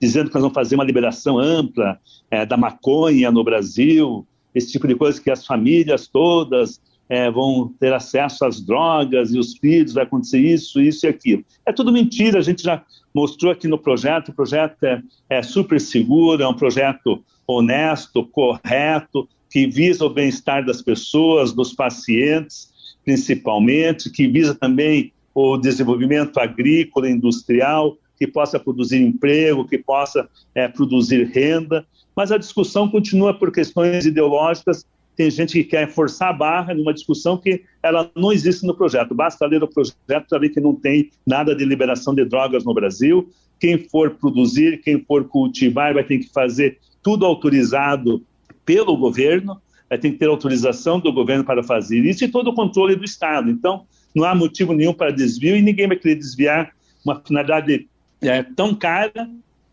[0.00, 1.98] dizendo que nós vamos fazer uma liberação ampla
[2.30, 7.72] é, da maconha no Brasil, esse tipo de coisa que as famílias todas é, vão
[7.78, 11.44] ter acesso às drogas e os filhos vai acontecer isso, isso e aquilo.
[11.66, 12.82] É tudo mentira, a gente já
[13.14, 19.28] mostrou aqui no projeto, o projeto é, é super seguro, é um projeto honesto, correto,
[19.50, 22.72] que visa o bem-estar das pessoas, dos pacientes,
[23.04, 30.68] principalmente, que visa também o desenvolvimento agrícola, industrial, que possa produzir emprego, que possa é,
[30.68, 34.86] produzir renda, mas a discussão continua por questões ideológicas.
[35.16, 39.14] Tem gente que quer forçar a barra numa discussão que ela não existe no projeto.
[39.14, 42.74] Basta ler o projeto para ver que não tem nada de liberação de drogas no
[42.74, 43.28] Brasil.
[43.60, 48.22] Quem for produzir, quem for cultivar, vai ter que fazer tudo autorizado
[48.64, 49.60] pelo governo
[49.94, 53.04] vai ter que ter autorização do governo para fazer isso e todo o controle do
[53.04, 53.48] Estado.
[53.48, 56.72] Então, não há motivo nenhum para desvio e ninguém vai querer desviar
[57.04, 57.88] uma finalidade
[58.20, 59.30] é, tão cara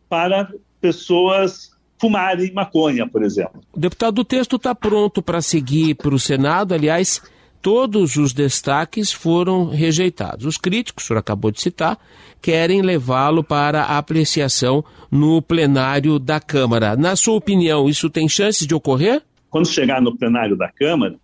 [0.07, 3.61] para pessoas fumarem maconha, por exemplo.
[3.75, 6.73] Deputado, o texto está pronto para seguir para o Senado.
[6.73, 7.21] Aliás,
[7.61, 10.45] todos os destaques foram rejeitados.
[10.45, 11.97] Os críticos, o senhor acabou de citar,
[12.41, 16.95] querem levá-lo para apreciação no plenário da Câmara.
[16.95, 19.23] Na sua opinião, isso tem chances de ocorrer?
[19.51, 21.15] Quando chegar no plenário da Câmara,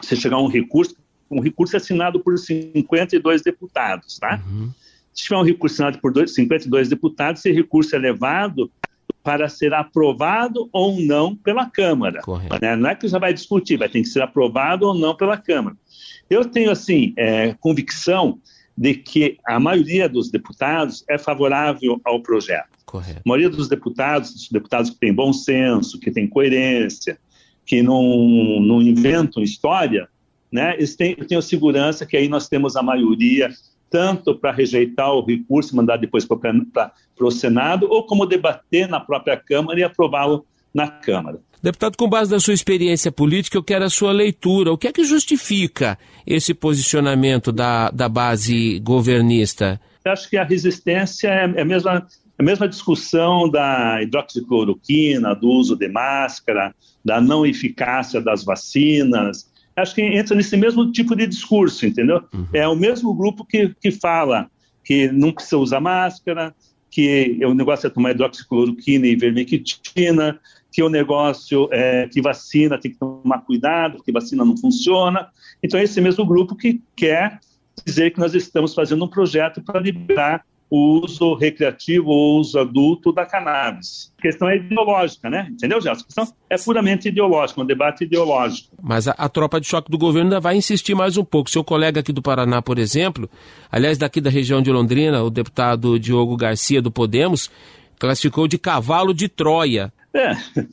[0.00, 0.96] você chegar um recurso,
[1.30, 4.40] um recurso assinado por 52 deputados, tá?
[4.46, 4.70] Uhum.
[5.12, 8.70] Se tiver um recurso assinado por dois, 52 deputados, esse recurso é levado
[9.22, 12.20] para ser aprovado ou não pela Câmara.
[12.62, 12.76] Né?
[12.76, 15.76] Não é que já vai discutir, vai ter que ser aprovado ou não pela Câmara.
[16.30, 18.38] Eu tenho, assim, é, convicção
[18.78, 22.68] de que a maioria dos deputados é favorável ao projeto.
[22.84, 23.18] Correto.
[23.18, 27.18] A maioria dos deputados, deputados que têm bom senso, que têm coerência,
[27.66, 28.02] que não,
[28.60, 30.08] não inventam história,
[30.50, 33.50] né, eles têm, eu tenho segurança que aí nós temos a maioria
[33.90, 39.00] tanto para rejeitar o recurso e mandar depois para o Senado, ou como debater na
[39.00, 41.40] própria Câmara e aprová-lo na Câmara.
[41.62, 44.72] Deputado, com base na sua experiência política, eu quero a sua leitura.
[44.72, 49.80] O que é que justifica esse posicionamento da, da base governista?
[50.04, 52.06] Eu acho que a resistência é, é a mesma,
[52.38, 59.50] a mesma discussão da hidroxicloroquina, do uso de máscara, da não eficácia das vacinas.
[59.74, 62.22] Acho que entra nesse mesmo tipo de discurso, entendeu?
[62.32, 62.46] Uhum.
[62.52, 64.50] É o mesmo grupo que, que fala
[64.84, 66.54] que não precisa usar máscara,
[66.90, 70.38] que o negócio é tomar hidroxicloroquina e vermectina,
[70.70, 75.28] que o negócio é que vacina tem que tomar cuidado, que vacina não funciona.
[75.62, 77.40] Então, é esse mesmo grupo que quer
[77.84, 83.12] dizer que nós estamos fazendo um projeto para liberar o uso recreativo ou uso adulto
[83.12, 84.12] da cannabis.
[84.18, 85.48] A questão é ideológica, né?
[85.50, 86.02] Entendeu, Gelson?
[86.02, 88.76] A questão é puramente ideológica, um debate ideológico.
[88.82, 91.50] Mas a, a, tropa de choque do governo ainda vai insistir mais um pouco.
[91.50, 93.30] Seu colega aqui do Paraná, por exemplo,
[93.70, 97.50] aliás, daqui da região de Londrina, o deputado Diogo Garcia do Podemos,
[97.98, 99.92] classificou de cavalo de Troia.
[100.12, 100.32] É.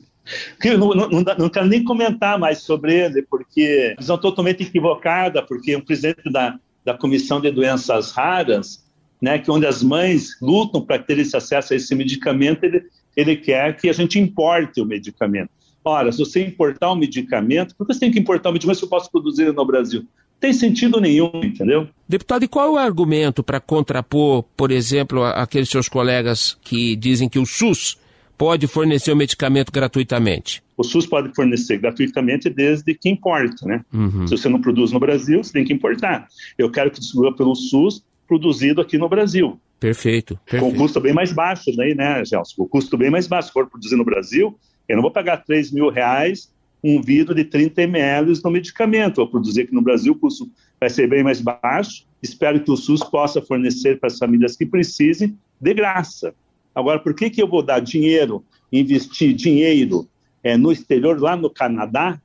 [0.64, 5.76] Eu não, não, não, quero nem comentar mais sobre ele, porque visão totalmente equivocada, porque
[5.76, 8.83] o presidente da, da Comissão de Doenças Raras
[9.24, 12.82] né, que onde as mães lutam para ter esse acesso a esse medicamento, ele,
[13.16, 15.48] ele quer que a gente importe o medicamento.
[15.82, 18.84] Ora, se você importar um medicamento, por que você tem que importar um medicamento se
[18.84, 20.00] eu posso produzir no Brasil?
[20.00, 21.88] Não tem sentido nenhum, entendeu?
[22.06, 27.26] Deputado, e qual é o argumento para contrapor, por exemplo, aqueles seus colegas que dizem
[27.26, 27.98] que o SUS
[28.36, 30.62] pode fornecer o medicamento gratuitamente?
[30.76, 33.82] O SUS pode fornecer gratuitamente desde que importe, né?
[33.90, 34.26] Uhum.
[34.26, 36.28] Se você não produz no Brasil, você tem que importar.
[36.58, 38.02] Eu quero que distribua pelo SUS
[38.34, 39.60] produzido aqui no Brasil.
[39.78, 40.38] Perfeito.
[40.44, 40.72] perfeito.
[40.72, 42.62] Com custo bem mais baixo, daí, né, Gelson?
[42.62, 43.48] O custo bem mais baixo.
[43.48, 47.44] Se for produzir no Brasil, eu não vou pagar 3 mil reais um vidro de
[47.44, 49.16] 30 ml no medicamento.
[49.16, 52.04] Vou produzir aqui no Brasil, o custo vai ser bem mais baixo.
[52.22, 56.34] Espero que o SUS possa fornecer para as famílias que precisem de graça.
[56.74, 60.08] Agora, por que, que eu vou dar dinheiro, investir dinheiro
[60.42, 62.20] é, no exterior, lá no Canadá,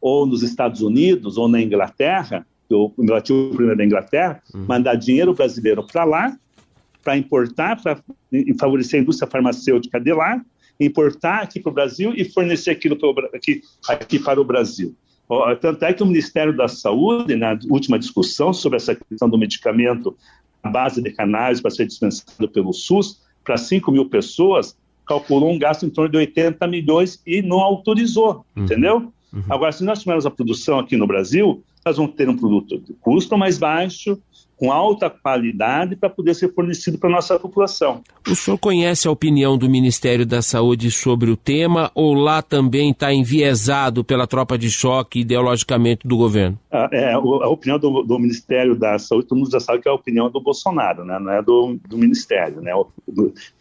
[0.00, 4.66] ou nos Estados Unidos, ou na Inglaterra, o meu ativo primeiro da Inglaterra, uhum.
[4.66, 6.36] mandar dinheiro brasileiro para lá,
[7.02, 7.98] para importar, para
[8.58, 10.40] favorecer a indústria farmacêutica de lá,
[10.78, 14.94] importar aqui para o Brasil e fornecer aquilo para aqui, aqui para o Brasil.
[15.60, 20.16] Tanto é que o Ministério da Saúde, na última discussão sobre essa questão do medicamento
[20.62, 24.76] à base de cannabis para ser dispensado pelo SUS, para 5 mil pessoas,
[25.06, 28.64] calculou um gasto em torno de 80 milhões e não autorizou, uhum.
[28.64, 29.12] entendeu?
[29.32, 29.42] Uhum.
[29.48, 32.92] Agora, se nós tivermos a produção aqui no Brasil, nós vamos ter um produto de
[32.94, 34.18] custo mais baixo,
[34.58, 38.02] com alta qualidade para poder ser fornecido para a nossa população.
[38.28, 42.90] O senhor conhece a opinião do Ministério da Saúde sobre o tema ou lá também
[42.90, 46.58] está enviesado pela tropa de choque ideologicamente do governo?
[46.72, 49.92] Ah, é, a opinião do, do, Ministério da Saúde, todo mundo já sabe que é
[49.92, 51.18] a opinião do Bolsonaro, né?
[51.20, 52.60] não é do, do Ministério.
[52.60, 52.72] Né?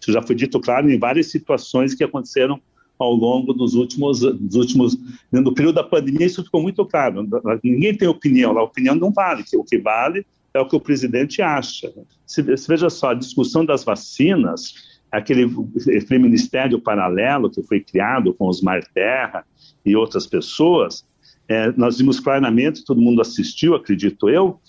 [0.01, 2.59] Isso já foi dito claro em várias situações que aconteceram
[2.99, 4.97] ao longo dos últimos, dos últimos,
[5.31, 7.27] no período da pandemia, isso ficou muito claro.
[7.63, 11.41] Ninguém tem opinião, a opinião não vale, o que vale é o que o presidente
[11.41, 11.93] acha.
[12.25, 14.73] Se, veja só, a discussão das vacinas,
[15.11, 15.49] aquele,
[15.97, 18.61] aquele ministério paralelo que foi criado com os
[18.93, 19.45] Terra
[19.85, 21.05] e outras pessoas,
[21.47, 24.59] é, nós vimos claramente, todo mundo assistiu, acredito eu,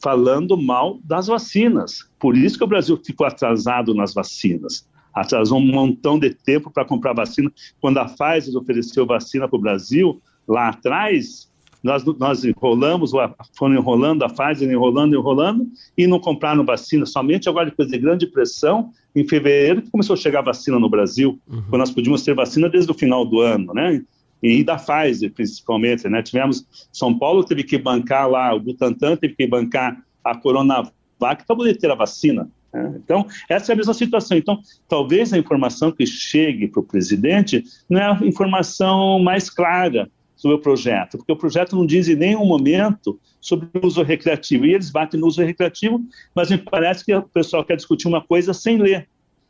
[0.00, 2.08] falando mal das vacinas.
[2.18, 4.86] Por isso que o Brasil ficou atrasado nas vacinas
[5.20, 7.50] atrasou um montão de tempo para comprar vacina.
[7.80, 11.48] Quando a Pfizer ofereceu vacina para o Brasil, lá atrás,
[11.82, 13.12] nós, nós enrolamos,
[13.54, 17.06] foram enrolando a Pfizer, enrolando, enrolando, e não compraram vacina.
[17.06, 21.38] Somente agora, depois de grande pressão, em fevereiro, que começou a chegar vacina no Brasil,
[21.48, 21.62] uhum.
[21.68, 24.02] quando nós podíamos ter vacina desde o final do ano, né?
[24.42, 26.22] E da Pfizer, principalmente, né?
[26.22, 31.56] Tivemos, São Paulo teve que bancar lá, o Butantan teve que bancar a Coronavac para
[31.56, 32.48] poder ter a vacina.
[32.72, 33.00] Né?
[33.02, 34.36] Então, essa é a mesma situação.
[34.36, 40.10] Então, talvez a informação que chegue para o presidente não é a informação mais clara
[40.36, 44.66] sobre o projeto, porque o projeto não diz em nenhum momento sobre o uso recreativo.
[44.66, 46.00] E eles batem no uso recreativo,
[46.34, 49.08] mas me parece que o pessoal quer discutir uma coisa sem ler.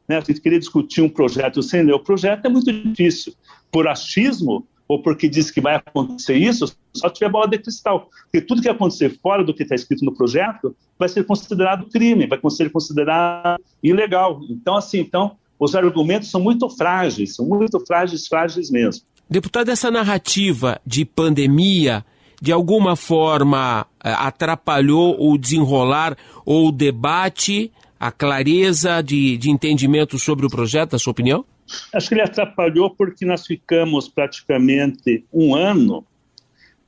[0.09, 0.19] Né?
[0.27, 3.35] Gente queria discutir um projeto sem ler o projeto é muito difícil.
[3.71, 8.09] Por achismo, ou porque diz que vai acontecer isso, só tiver bola de cristal.
[8.23, 12.27] Porque tudo que acontecer fora do que está escrito no projeto vai ser considerado crime,
[12.27, 14.41] vai ser considerado ilegal.
[14.49, 19.05] Então, assim, então, os argumentos são muito frágeis, são muito frágeis, frágeis mesmo.
[19.29, 22.03] Deputado, essa narrativa de pandemia,
[22.41, 27.71] de alguma forma, eh, atrapalhou o desenrolar ou o debate,
[28.01, 31.45] a clareza de, de entendimento sobre o projeto, na sua opinião?
[31.93, 36.05] Acho que ele atrapalhou porque nós ficamos praticamente um ano,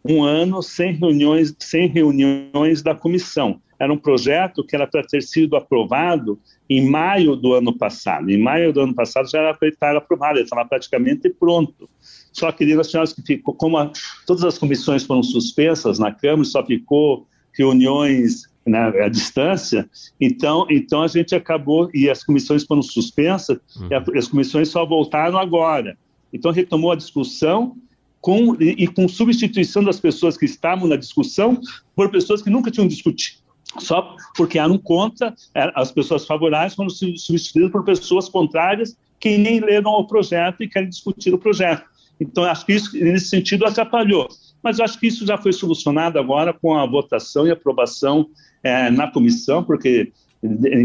[0.05, 3.61] um ano sem reuniões, sem reuniões da comissão.
[3.79, 6.39] Era um projeto que era para ter sido aprovado
[6.69, 8.31] em maio do ano passado.
[8.31, 11.89] Em maio do ano passado já era para estar aprovado, ele estava praticamente pronto.
[12.31, 13.91] Só que nós tivemos que ficou, como a,
[14.27, 19.89] todas as comissões foram suspensas na Câmara, só ficou reuniões né, à distância,
[20.21, 23.89] então, então a gente acabou, e as comissões foram suspensas, uhum.
[23.91, 25.97] e as comissões só voltaram agora.
[26.33, 27.77] Então retomou a discussão
[28.21, 31.61] com, e, e com substituição das pessoas que estavam na discussão
[31.97, 33.41] por pessoas que nunca tinham discutido
[33.79, 39.61] só porque eram contra, é, as pessoas favoráveis foram substituídas por pessoas contrárias que nem
[39.61, 41.85] leram o projeto e querem discutir o projeto.
[42.19, 44.29] Então, acho que isso, nesse sentido, atrapalhou.
[44.63, 48.29] Mas eu acho que isso já foi solucionado agora com a votação e aprovação
[48.63, 50.13] é, na comissão, porque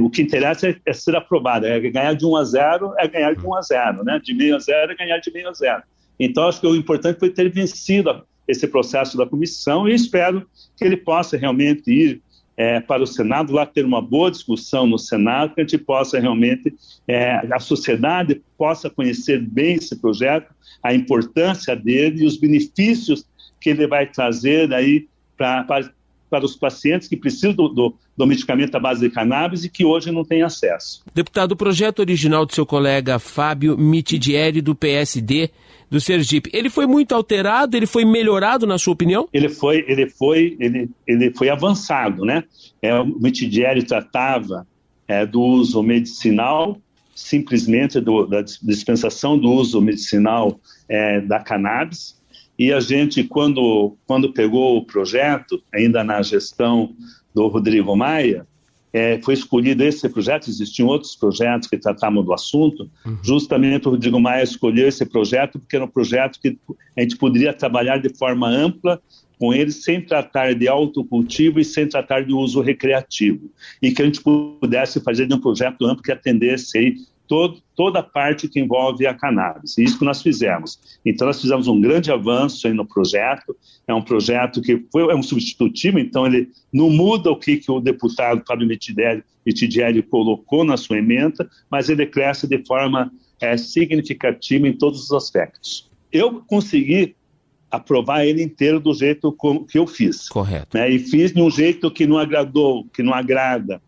[0.01, 3.45] o que interessa é, ser aprovado, é ganhar de 1 a 0, é ganhar de
[3.45, 4.21] 1 a 0, né?
[4.23, 5.83] de meio a 0 é ganhar de meio a 0.
[6.19, 10.83] Então, acho que o importante foi ter vencido esse processo da comissão e espero que
[10.83, 12.21] ele possa realmente ir
[12.57, 16.19] é, para o Senado, lá ter uma boa discussão no Senado, que a gente possa
[16.19, 16.73] realmente,
[17.07, 23.25] é, a sociedade possa conhecer bem esse projeto, a importância dele e os benefícios
[23.65, 25.65] que ele vai trazer aí para
[26.28, 29.86] para os pacientes que precisam do, do, do, medicamento à base de cannabis e que
[29.86, 31.04] hoje não têm acesso.
[31.13, 35.51] Deputado, o projeto original do seu colega Fábio Mitidieri, do PSD,
[35.89, 39.30] do Sergipe, ele foi muito alterado, ele foi melhorado, na sua opinião?
[39.32, 42.43] Ele foi, ele foi, ele, ele foi avançado, né?
[42.82, 44.67] É, o Mitidieri tratava
[45.08, 46.78] é, do uso medicinal,
[47.13, 52.15] simplesmente do, da dispensação do uso medicinal é, da cannabis,
[52.57, 56.95] e a gente, quando, quando pegou o projeto, ainda na gestão
[57.33, 58.47] do Rodrigo Maia,
[58.93, 63.17] é, foi escolhido esse projeto, existiam outros projetos que tratavam do assunto, uhum.
[63.21, 66.57] justamente o Rodrigo Maia escolheu esse projeto porque era um projeto que
[66.97, 69.01] a gente poderia trabalhar de forma ampla
[69.37, 74.05] com ele sem tratar de autocultivo e sem tratar de uso recreativo, e que a
[74.05, 76.95] gente pudesse fazer de um projeto amplo que atendesse aí
[77.27, 79.77] todo, toda a parte que envolve a cannabis.
[79.77, 80.79] E isso que nós fizemos.
[81.05, 83.55] Então, nós fizemos um grande avanço aí no projeto.
[83.88, 87.71] É um projeto que foi, é um substitutivo, então ele não muda o que, que
[87.71, 94.67] o deputado Fábio Mitidieri colocou na sua emenda, mas ele cresce de forma é, significativa
[94.67, 95.89] em todos os aspectos.
[96.11, 97.15] Eu consegui
[97.69, 99.35] aprovar ele inteiro do jeito
[99.69, 100.29] que eu fiz.
[100.29, 100.77] Correto.
[100.77, 100.89] Né?
[100.89, 103.81] E fiz de um jeito que não agradou, que não agrada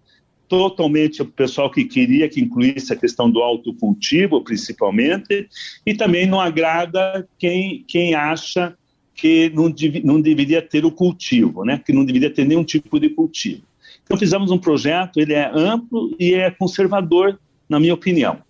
[0.48, 5.48] totalmente o pessoal que queria que incluísse a questão do autocultivo, principalmente,
[5.86, 8.76] e também não agrada quem, quem acha
[9.14, 11.82] que não, não deveria ter o cultivo, né?
[11.84, 13.64] que não deveria ter nenhum tipo de cultivo.
[14.04, 18.42] Então fizemos um projeto, ele é amplo e é conservador, na minha opinião.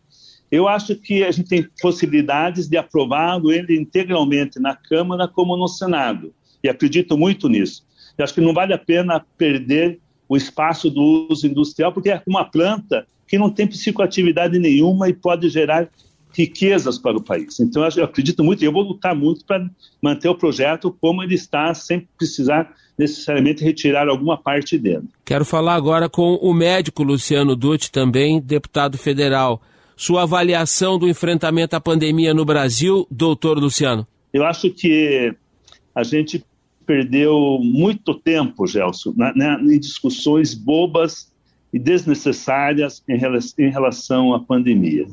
[0.52, 5.68] Eu acho que a gente tem possibilidades de aprová-lo ele integralmente na Câmara como no
[5.68, 6.34] Senado,
[6.64, 7.86] e acredito muito nisso.
[8.18, 12.22] Eu acho que não vale a pena perder o espaço do uso industrial, porque é
[12.28, 15.90] uma planta que não tem psicoatividade nenhuma e pode gerar
[16.34, 17.60] riquezas para o país.
[17.60, 19.68] Então, eu acredito muito e eu vou lutar muito para
[20.02, 25.04] manter o projeto como ele está, sem precisar necessariamente retirar alguma parte dele.
[25.26, 29.62] Quero falar agora com o médico Luciano Dutti, também deputado federal.
[29.96, 34.08] Sua avaliação do enfrentamento à pandemia no Brasil, doutor Luciano?
[34.32, 35.34] Eu acho que
[35.96, 36.44] a gente
[36.88, 41.32] perdeu muito tempo, Gelson, né, em discussões bobas
[41.73, 45.06] e desnecessárias em relação, em relação à pandemia.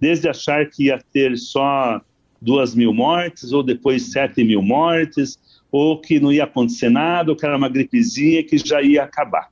[0.00, 2.00] Desde achar que ia ter só
[2.40, 5.38] duas mil mortes, ou depois sete mil mortes,
[5.70, 9.48] ou que não ia acontecer nada, ou que era uma gripezinha que já ia acabar.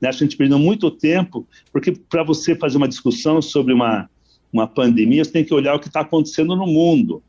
[0.00, 0.08] Né?
[0.08, 4.10] A gente perdeu muito tempo, porque para você fazer uma discussão sobre uma,
[4.52, 7.22] uma pandemia, você tem que olhar o que está acontecendo no mundo.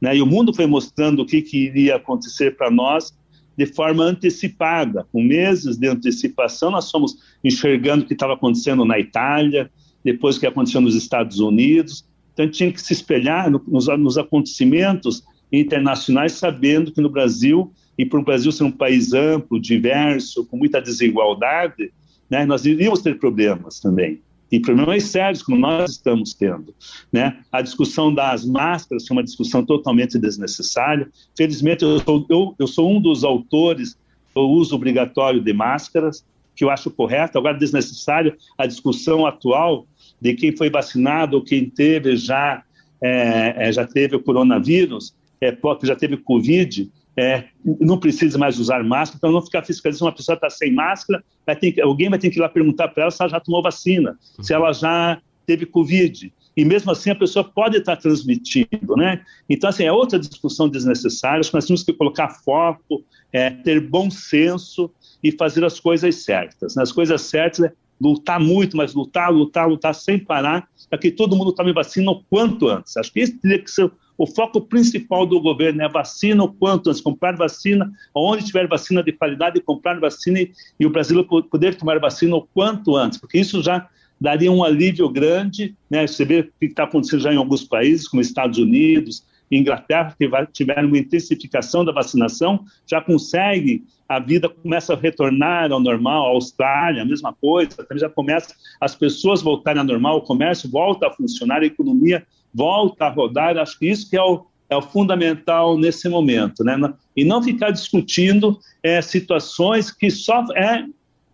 [0.00, 0.16] Né?
[0.16, 3.16] E o mundo foi mostrando o que, que iria acontecer para nós
[3.58, 9.00] de forma antecipada, com meses de antecipação, nós fomos enxergando o que estava acontecendo na
[9.00, 9.68] Itália,
[10.04, 12.06] depois o que aconteceu nos Estados Unidos.
[12.32, 18.20] Então, tinha que se espelhar nos, nos acontecimentos internacionais, sabendo que no Brasil, e para
[18.20, 21.90] o Brasil ser um país amplo, diverso, com muita desigualdade,
[22.30, 26.74] né, nós iríamos ter problemas também e problemas sérios como nós estamos tendo.
[27.12, 27.38] Né?
[27.52, 31.08] A discussão das máscaras foi uma discussão totalmente desnecessária.
[31.36, 33.96] Felizmente, eu sou, eu, eu sou um dos autores
[34.34, 37.38] do uso obrigatório de máscaras, que eu acho correto.
[37.38, 39.86] Agora, desnecessário a discussão atual
[40.20, 42.62] de quem foi vacinado ou quem teve já,
[43.02, 47.48] é, já teve o coronavírus, é, já teve Covid, é,
[47.80, 51.56] não precisa mais usar máscara, para não ficar fiscalizando uma pessoa está sem máscara, vai
[51.56, 54.16] ter, alguém vai ter que ir lá perguntar para ela se ela já tomou vacina,
[54.38, 54.44] uhum.
[54.44, 56.32] se ela já teve Covid.
[56.56, 59.22] E mesmo assim a pessoa pode estar tá transmitindo, né?
[59.50, 63.80] Então, assim, é outra discussão desnecessária, acho que nós temos que colocar foco, é, ter
[63.80, 64.88] bom senso
[65.22, 66.76] e fazer as coisas certas.
[66.78, 71.36] As coisas certas é lutar muito, mas lutar, lutar, lutar sem parar, para que todo
[71.36, 72.96] mundo tome vacina o quanto antes.
[72.96, 76.90] Acho que esse teria que ser o foco principal do governo, é vacina o quanto
[76.90, 81.98] antes, comprar vacina, onde tiver vacina de qualidade, comprar vacina e, o brasileiro poder tomar
[82.00, 83.88] vacina o quanto antes, porque isso já
[84.20, 86.04] daria um alívio grande, né?
[86.04, 89.24] Você vê o que está acontecendo já em alguns países, como Estados Unidos,
[89.56, 95.80] Inglaterra, que tiveram uma intensificação da vacinação, já consegue, a vida começa a retornar ao
[95.80, 100.70] normal, a Austrália, a mesma coisa, já começa as pessoas voltarem ao normal, o comércio
[100.70, 104.76] volta a funcionar, a economia volta a rodar, acho que isso que é o, é
[104.76, 106.76] o fundamental nesse momento, né?
[107.16, 110.84] E não ficar discutindo é, situações que só é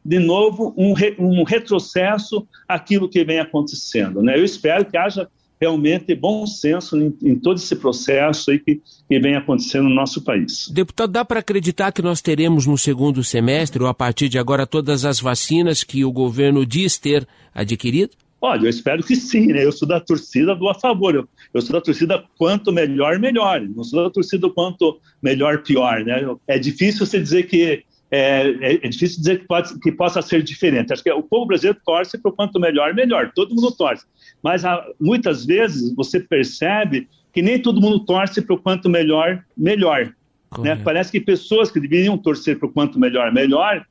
[0.05, 4.39] de novo um, re, um retrocesso àquilo que vem acontecendo, né?
[4.39, 5.29] Eu espero que haja
[5.61, 10.23] realmente bom senso em, em todo esse processo aí que, que, vem acontecendo no nosso
[10.23, 10.69] país.
[10.69, 14.67] Deputado, dá para acreditar que nós teremos no segundo semestre, ou a partir de agora,
[14.67, 18.13] todas as vacinas que o governo diz ter adquirido?
[18.41, 19.65] Olha, eu espero que sim, né?
[19.65, 21.15] Eu sou da torcida do a favor.
[21.15, 23.63] Eu, eu sou da torcida quanto melhor, melhor.
[23.63, 26.23] Não sou da torcida quanto melhor, pior, né?
[26.47, 30.43] É difícil você dizer que é, é, é, difícil dizer que, pode, que, possa ser
[30.43, 30.93] diferente.
[30.93, 33.33] Acho que o povo brasileiro torce para o quanto melhor, melhor.
[33.35, 34.05] Todo mundo torce.
[34.43, 39.45] Mas há, muitas vezes você percebe que nem todo mundo torce para o quanto melhor,
[39.57, 40.15] melhor.
[40.59, 40.77] Né?
[40.77, 43.85] Parece que pessoas que deveriam torcer para o quanto melhor, melhor,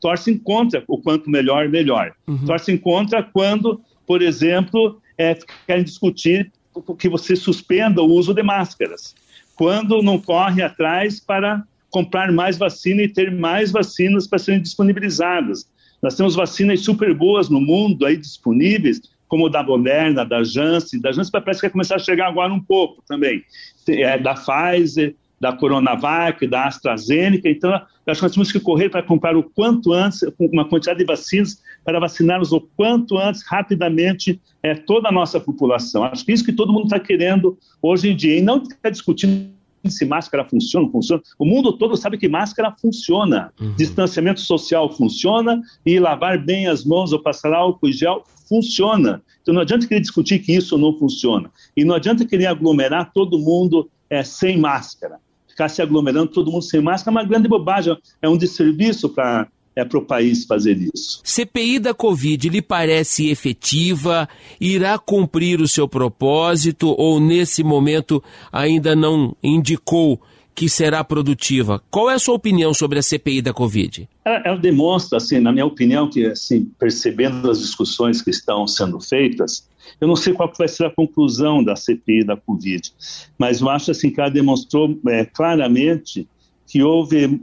[0.00, 2.12] torcem contra o quanto melhor, melhor.
[2.26, 2.44] Uhum.
[2.44, 6.52] Torcem contra quando, por exemplo, é, querem discutir
[6.98, 9.14] que você suspenda o uso de máscaras.
[9.54, 15.70] Quando não corre atrás para comprar mais vacina e ter mais vacinas para serem disponibilizadas.
[16.02, 21.12] Nós temos vacinas super boas no mundo aí disponíveis, como da Moderna, da Janssen, da
[21.12, 23.42] Janssen parece que vai começar a chegar agora um pouco também,
[23.88, 27.72] é, da Pfizer, da Coronavac, da AstraZeneca, então
[28.06, 31.60] acho que nós temos que correr para comprar o quanto antes, uma quantidade de vacinas,
[31.84, 36.04] para vacinarmos o quanto antes, rapidamente, é, toda a nossa população.
[36.04, 38.90] Acho que é isso que todo mundo está querendo hoje em dia, e não ficar
[38.90, 39.50] discutindo
[39.90, 41.22] se máscara funciona, funciona.
[41.38, 43.52] O mundo todo sabe que máscara funciona.
[43.60, 43.74] Uhum.
[43.76, 49.22] Distanciamento social funciona e lavar bem as mãos ou passar álcool e gel funciona.
[49.40, 51.50] Então não adianta querer discutir que isso não funciona.
[51.76, 55.18] E não adianta querer aglomerar todo mundo é, sem máscara.
[55.48, 59.48] Ficar se aglomerando todo mundo sem máscara é uma grande bobagem, é um desserviço para
[59.74, 61.20] é para o país fazer isso.
[61.24, 64.28] CPI da Covid lhe parece efetiva?
[64.60, 70.20] Irá cumprir o seu propósito ou nesse momento ainda não indicou
[70.54, 71.82] que será produtiva?
[71.90, 74.08] Qual é a sua opinião sobre a CPI da Covid?
[74.24, 79.00] Ela, ela demonstra, assim, na minha opinião, que assim, percebendo as discussões que estão sendo
[79.00, 79.66] feitas,
[80.00, 82.92] eu não sei qual vai ser a conclusão da CPI da Covid,
[83.38, 86.28] mas eu acho assim que ela demonstrou é, claramente
[86.72, 87.38] que houve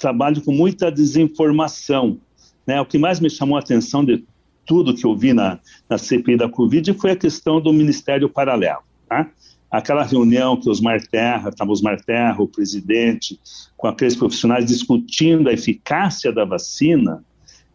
[0.00, 2.18] trabalho com muita desinformação.
[2.66, 2.80] Né?
[2.80, 4.24] O que mais me chamou a atenção de
[4.64, 8.80] tudo que eu vi na, na CPI da Covid foi a questão do Ministério Paralelo.
[9.06, 9.28] Tá?
[9.70, 13.38] Aquela reunião que os Marterra, estava os Marterra, o presidente,
[13.76, 17.22] com aqueles profissionais discutindo a eficácia da vacina,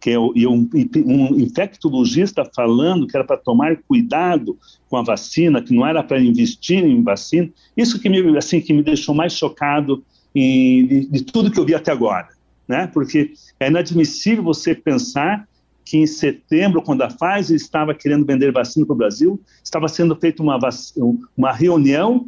[0.02, 0.68] que é, e um,
[1.06, 4.58] um infectologista falando que era para tomar cuidado
[4.90, 7.48] com a vacina, que não era para investir em vacina,
[7.78, 10.04] isso que me, assim, que me deixou mais chocado
[10.36, 12.28] de, de tudo que eu vi até agora,
[12.68, 12.88] né?
[12.88, 15.48] Porque é inadmissível você pensar
[15.86, 20.16] que em setembro, quando a Pfizer estava querendo vender vacina para o Brasil, estava sendo
[20.16, 20.60] feita uma,
[21.38, 22.28] uma reunião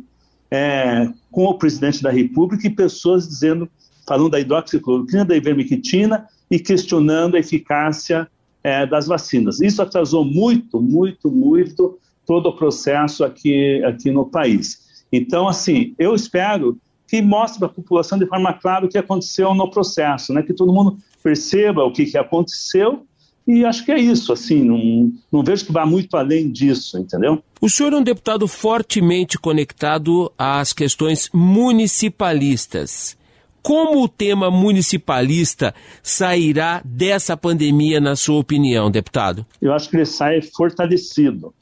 [0.51, 3.67] é, com o presidente da República e pessoas dizendo,
[4.07, 8.27] falando da hidroxicloroquina, da ivermectina e questionando a eficácia
[8.63, 9.59] é, das vacinas.
[9.59, 14.85] Isso atrasou muito, muito, muito todo o processo aqui, aqui no país.
[15.11, 16.77] Então, assim, eu espero
[17.07, 20.43] que mostre para a população de forma clara o que aconteceu no processo, né?
[20.43, 23.05] que todo mundo perceba o que, que aconteceu
[23.47, 27.41] e acho que é isso, assim, não, não vejo que vá muito além disso, entendeu?
[27.61, 33.17] O senhor é um deputado fortemente conectado às questões municipalistas.
[33.61, 39.45] Como o tema municipalista sairá dessa pandemia, na sua opinião, deputado?
[39.61, 41.53] Eu acho que ele sai fortalecido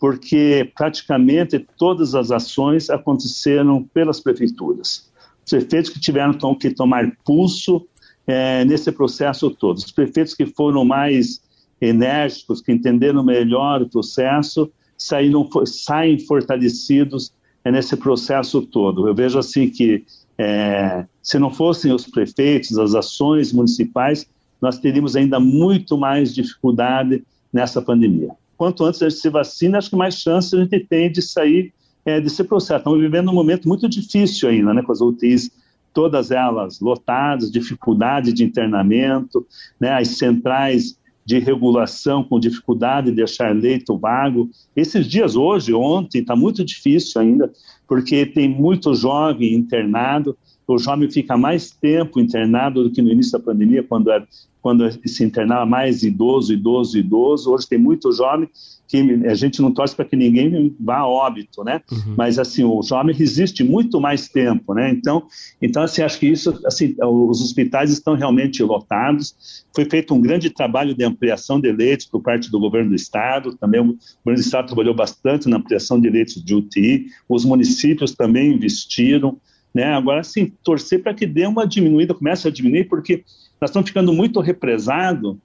[0.00, 5.10] porque praticamente todas as ações aconteceram pelas prefeituras.
[5.44, 7.86] Os prefeitos que tiveram que tomar pulso
[8.26, 11.42] é, nesse processo todo, os prefeitos que foram mais
[11.80, 17.32] enérgicos, que entenderam melhor o processo, saíram, saem fortalecidos
[17.62, 19.06] é, nesse processo todo.
[19.06, 20.04] Eu vejo assim que
[20.38, 24.26] é, se não fossem os prefeitos, as ações municipais,
[24.62, 27.22] nós teríamos ainda muito mais dificuldade
[27.52, 28.30] nessa pandemia
[28.60, 31.72] quanto antes a gente se vacina, acho que mais chance a gente tem de sair
[32.04, 32.76] é, desse processo.
[32.76, 35.50] Estamos vivendo um momento muito difícil ainda, né, com as UTIs
[35.94, 39.46] todas elas lotadas, dificuldade de internamento,
[39.80, 40.94] né, as centrais
[41.24, 44.50] de regulação com dificuldade de achar leito vago.
[44.76, 47.50] Esses dias hoje, ontem, está muito difícil ainda,
[47.88, 50.36] porque tem muito jovem internado,
[50.66, 54.28] o jovem fica mais tempo internado do que no início da pandemia, quando, era,
[54.60, 57.52] quando se internava mais idoso, idoso, idoso.
[57.52, 58.48] Hoje tem muito jovem
[58.90, 61.80] que a gente não torce para que ninguém vá a óbito, né?
[61.92, 62.14] Uhum.
[62.16, 64.90] Mas assim, o jovem resiste muito mais tempo, né?
[64.90, 65.28] Então,
[65.62, 69.64] então assim, acho que isso, assim, os hospitais estão realmente lotados.
[69.72, 73.56] Foi feito um grande trabalho de ampliação de leitos por parte do governo do estado.
[73.56, 77.06] Também o governo do estado trabalhou bastante na ampliação de leitos de UTI.
[77.28, 79.38] Os municípios também investiram.
[79.72, 79.84] Né?
[79.84, 83.22] Agora, sim, torcer para que dê uma diminuída, comece a diminuir, porque
[83.60, 85.36] nós estamos ficando muito represados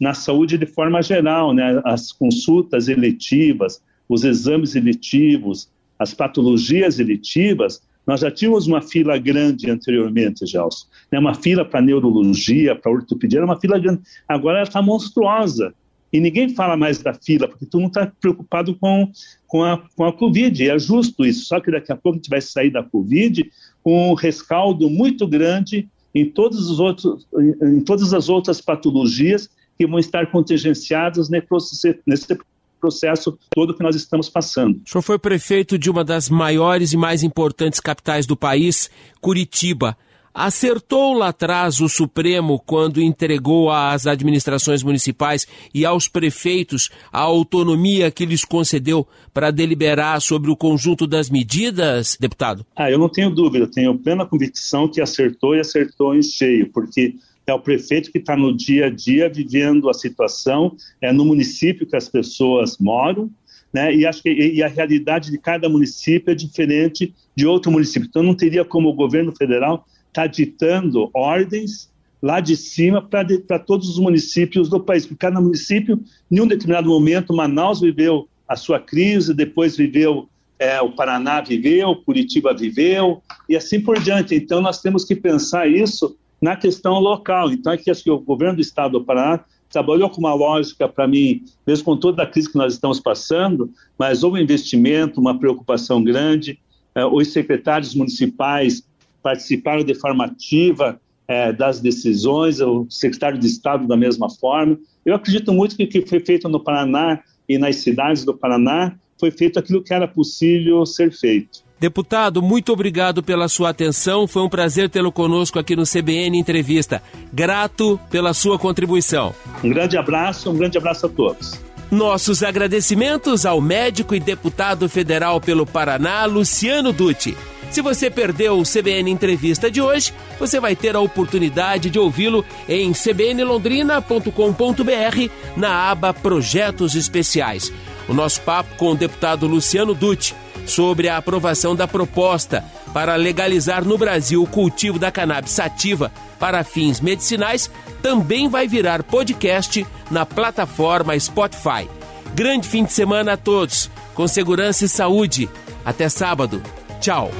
[0.00, 1.80] na saúde de forma geral, né?
[1.84, 9.68] As consultas eletivas, os exames eletivos, as patologias eletivas, nós já tínhamos uma fila grande
[9.68, 10.86] anteriormente, Gelson.
[11.10, 11.18] Né?
[11.18, 14.00] Uma fila para neurologia, para ortopedia, era uma fila grande.
[14.28, 15.74] Agora ela está monstruosa.
[16.12, 19.10] E ninguém fala mais da fila, porque tu não está preocupado com,
[19.48, 20.62] com, a, com a Covid.
[20.62, 21.46] E é justo isso.
[21.46, 23.50] Só que daqui a pouco a gente vai sair da Covid
[23.82, 25.88] com um rescaldo muito grande
[26.20, 27.26] em, todos os outros,
[27.62, 32.38] em todas as outras patologias que vão estar contingenciados nesse
[32.80, 34.80] processo todo que nós estamos passando.
[34.86, 38.90] O senhor foi prefeito de uma das maiores e mais importantes capitais do país,
[39.20, 39.96] Curitiba.
[40.38, 48.10] Acertou lá atrás o Supremo quando entregou às administrações municipais e aos prefeitos a autonomia
[48.10, 52.66] que lhes concedeu para deliberar sobre o conjunto das medidas, deputado?
[52.76, 57.14] Ah, eu não tenho dúvida, tenho plena convicção que acertou e acertou em cheio, porque
[57.46, 61.86] é o prefeito que está no dia a dia vivendo a situação, é no município
[61.86, 63.30] que as pessoas moram,
[63.72, 63.94] né?
[63.94, 68.06] E acho que e a realidade de cada município é diferente de outro município.
[68.06, 69.86] Então não teria como o governo federal
[70.16, 71.90] estar tá ditando ordens
[72.22, 76.88] lá de cima para todos os municípios do país, porque cada município, em um determinado
[76.88, 83.56] momento, Manaus viveu a sua crise, depois viveu é, o Paraná viveu, Curitiba viveu e
[83.56, 84.34] assim por diante.
[84.34, 87.50] Então nós temos que pensar isso na questão local.
[87.52, 90.88] Então, é que acho que o governo do estado do Paraná trabalhou com uma lógica,
[90.88, 95.38] para mim, mesmo com toda a crise que nós estamos passando, mas houve investimento, uma
[95.38, 96.58] preocupação grande.
[96.94, 98.85] Eh, os secretários municipais
[99.26, 104.78] participaram de forma ativa eh, das decisões, o secretário de Estado da mesma forma.
[105.04, 107.18] Eu acredito muito que o que foi feito no Paraná
[107.48, 111.66] e nas cidades do Paraná foi feito aquilo que era possível ser feito.
[111.80, 114.28] Deputado, muito obrigado pela sua atenção.
[114.28, 117.02] Foi um prazer tê-lo conosco aqui no CBN Entrevista.
[117.32, 119.34] Grato pela sua contribuição.
[119.64, 121.60] Um grande abraço, um grande abraço a todos.
[121.90, 127.36] Nossos agradecimentos ao médico e deputado federal pelo Paraná, Luciano Dutti.
[127.70, 132.42] Se você perdeu o CBN Entrevista de hoje, você vai ter a oportunidade de ouvi-lo
[132.68, 137.72] em cbnlondrina.com.br na aba Projetos Especiais.
[138.08, 143.84] O nosso papo com o deputado Luciano Dutti sobre a aprovação da proposta para legalizar
[143.84, 150.24] no Brasil o cultivo da cannabis sativa para fins medicinais também vai virar podcast na
[150.24, 151.88] plataforma Spotify.
[152.34, 155.50] Grande fim de semana a todos, com segurança e saúde.
[155.84, 156.62] Até sábado.
[157.06, 157.30] Tchau.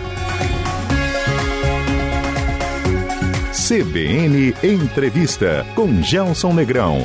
[3.52, 7.04] CBN Entrevista com Gelson Negrão.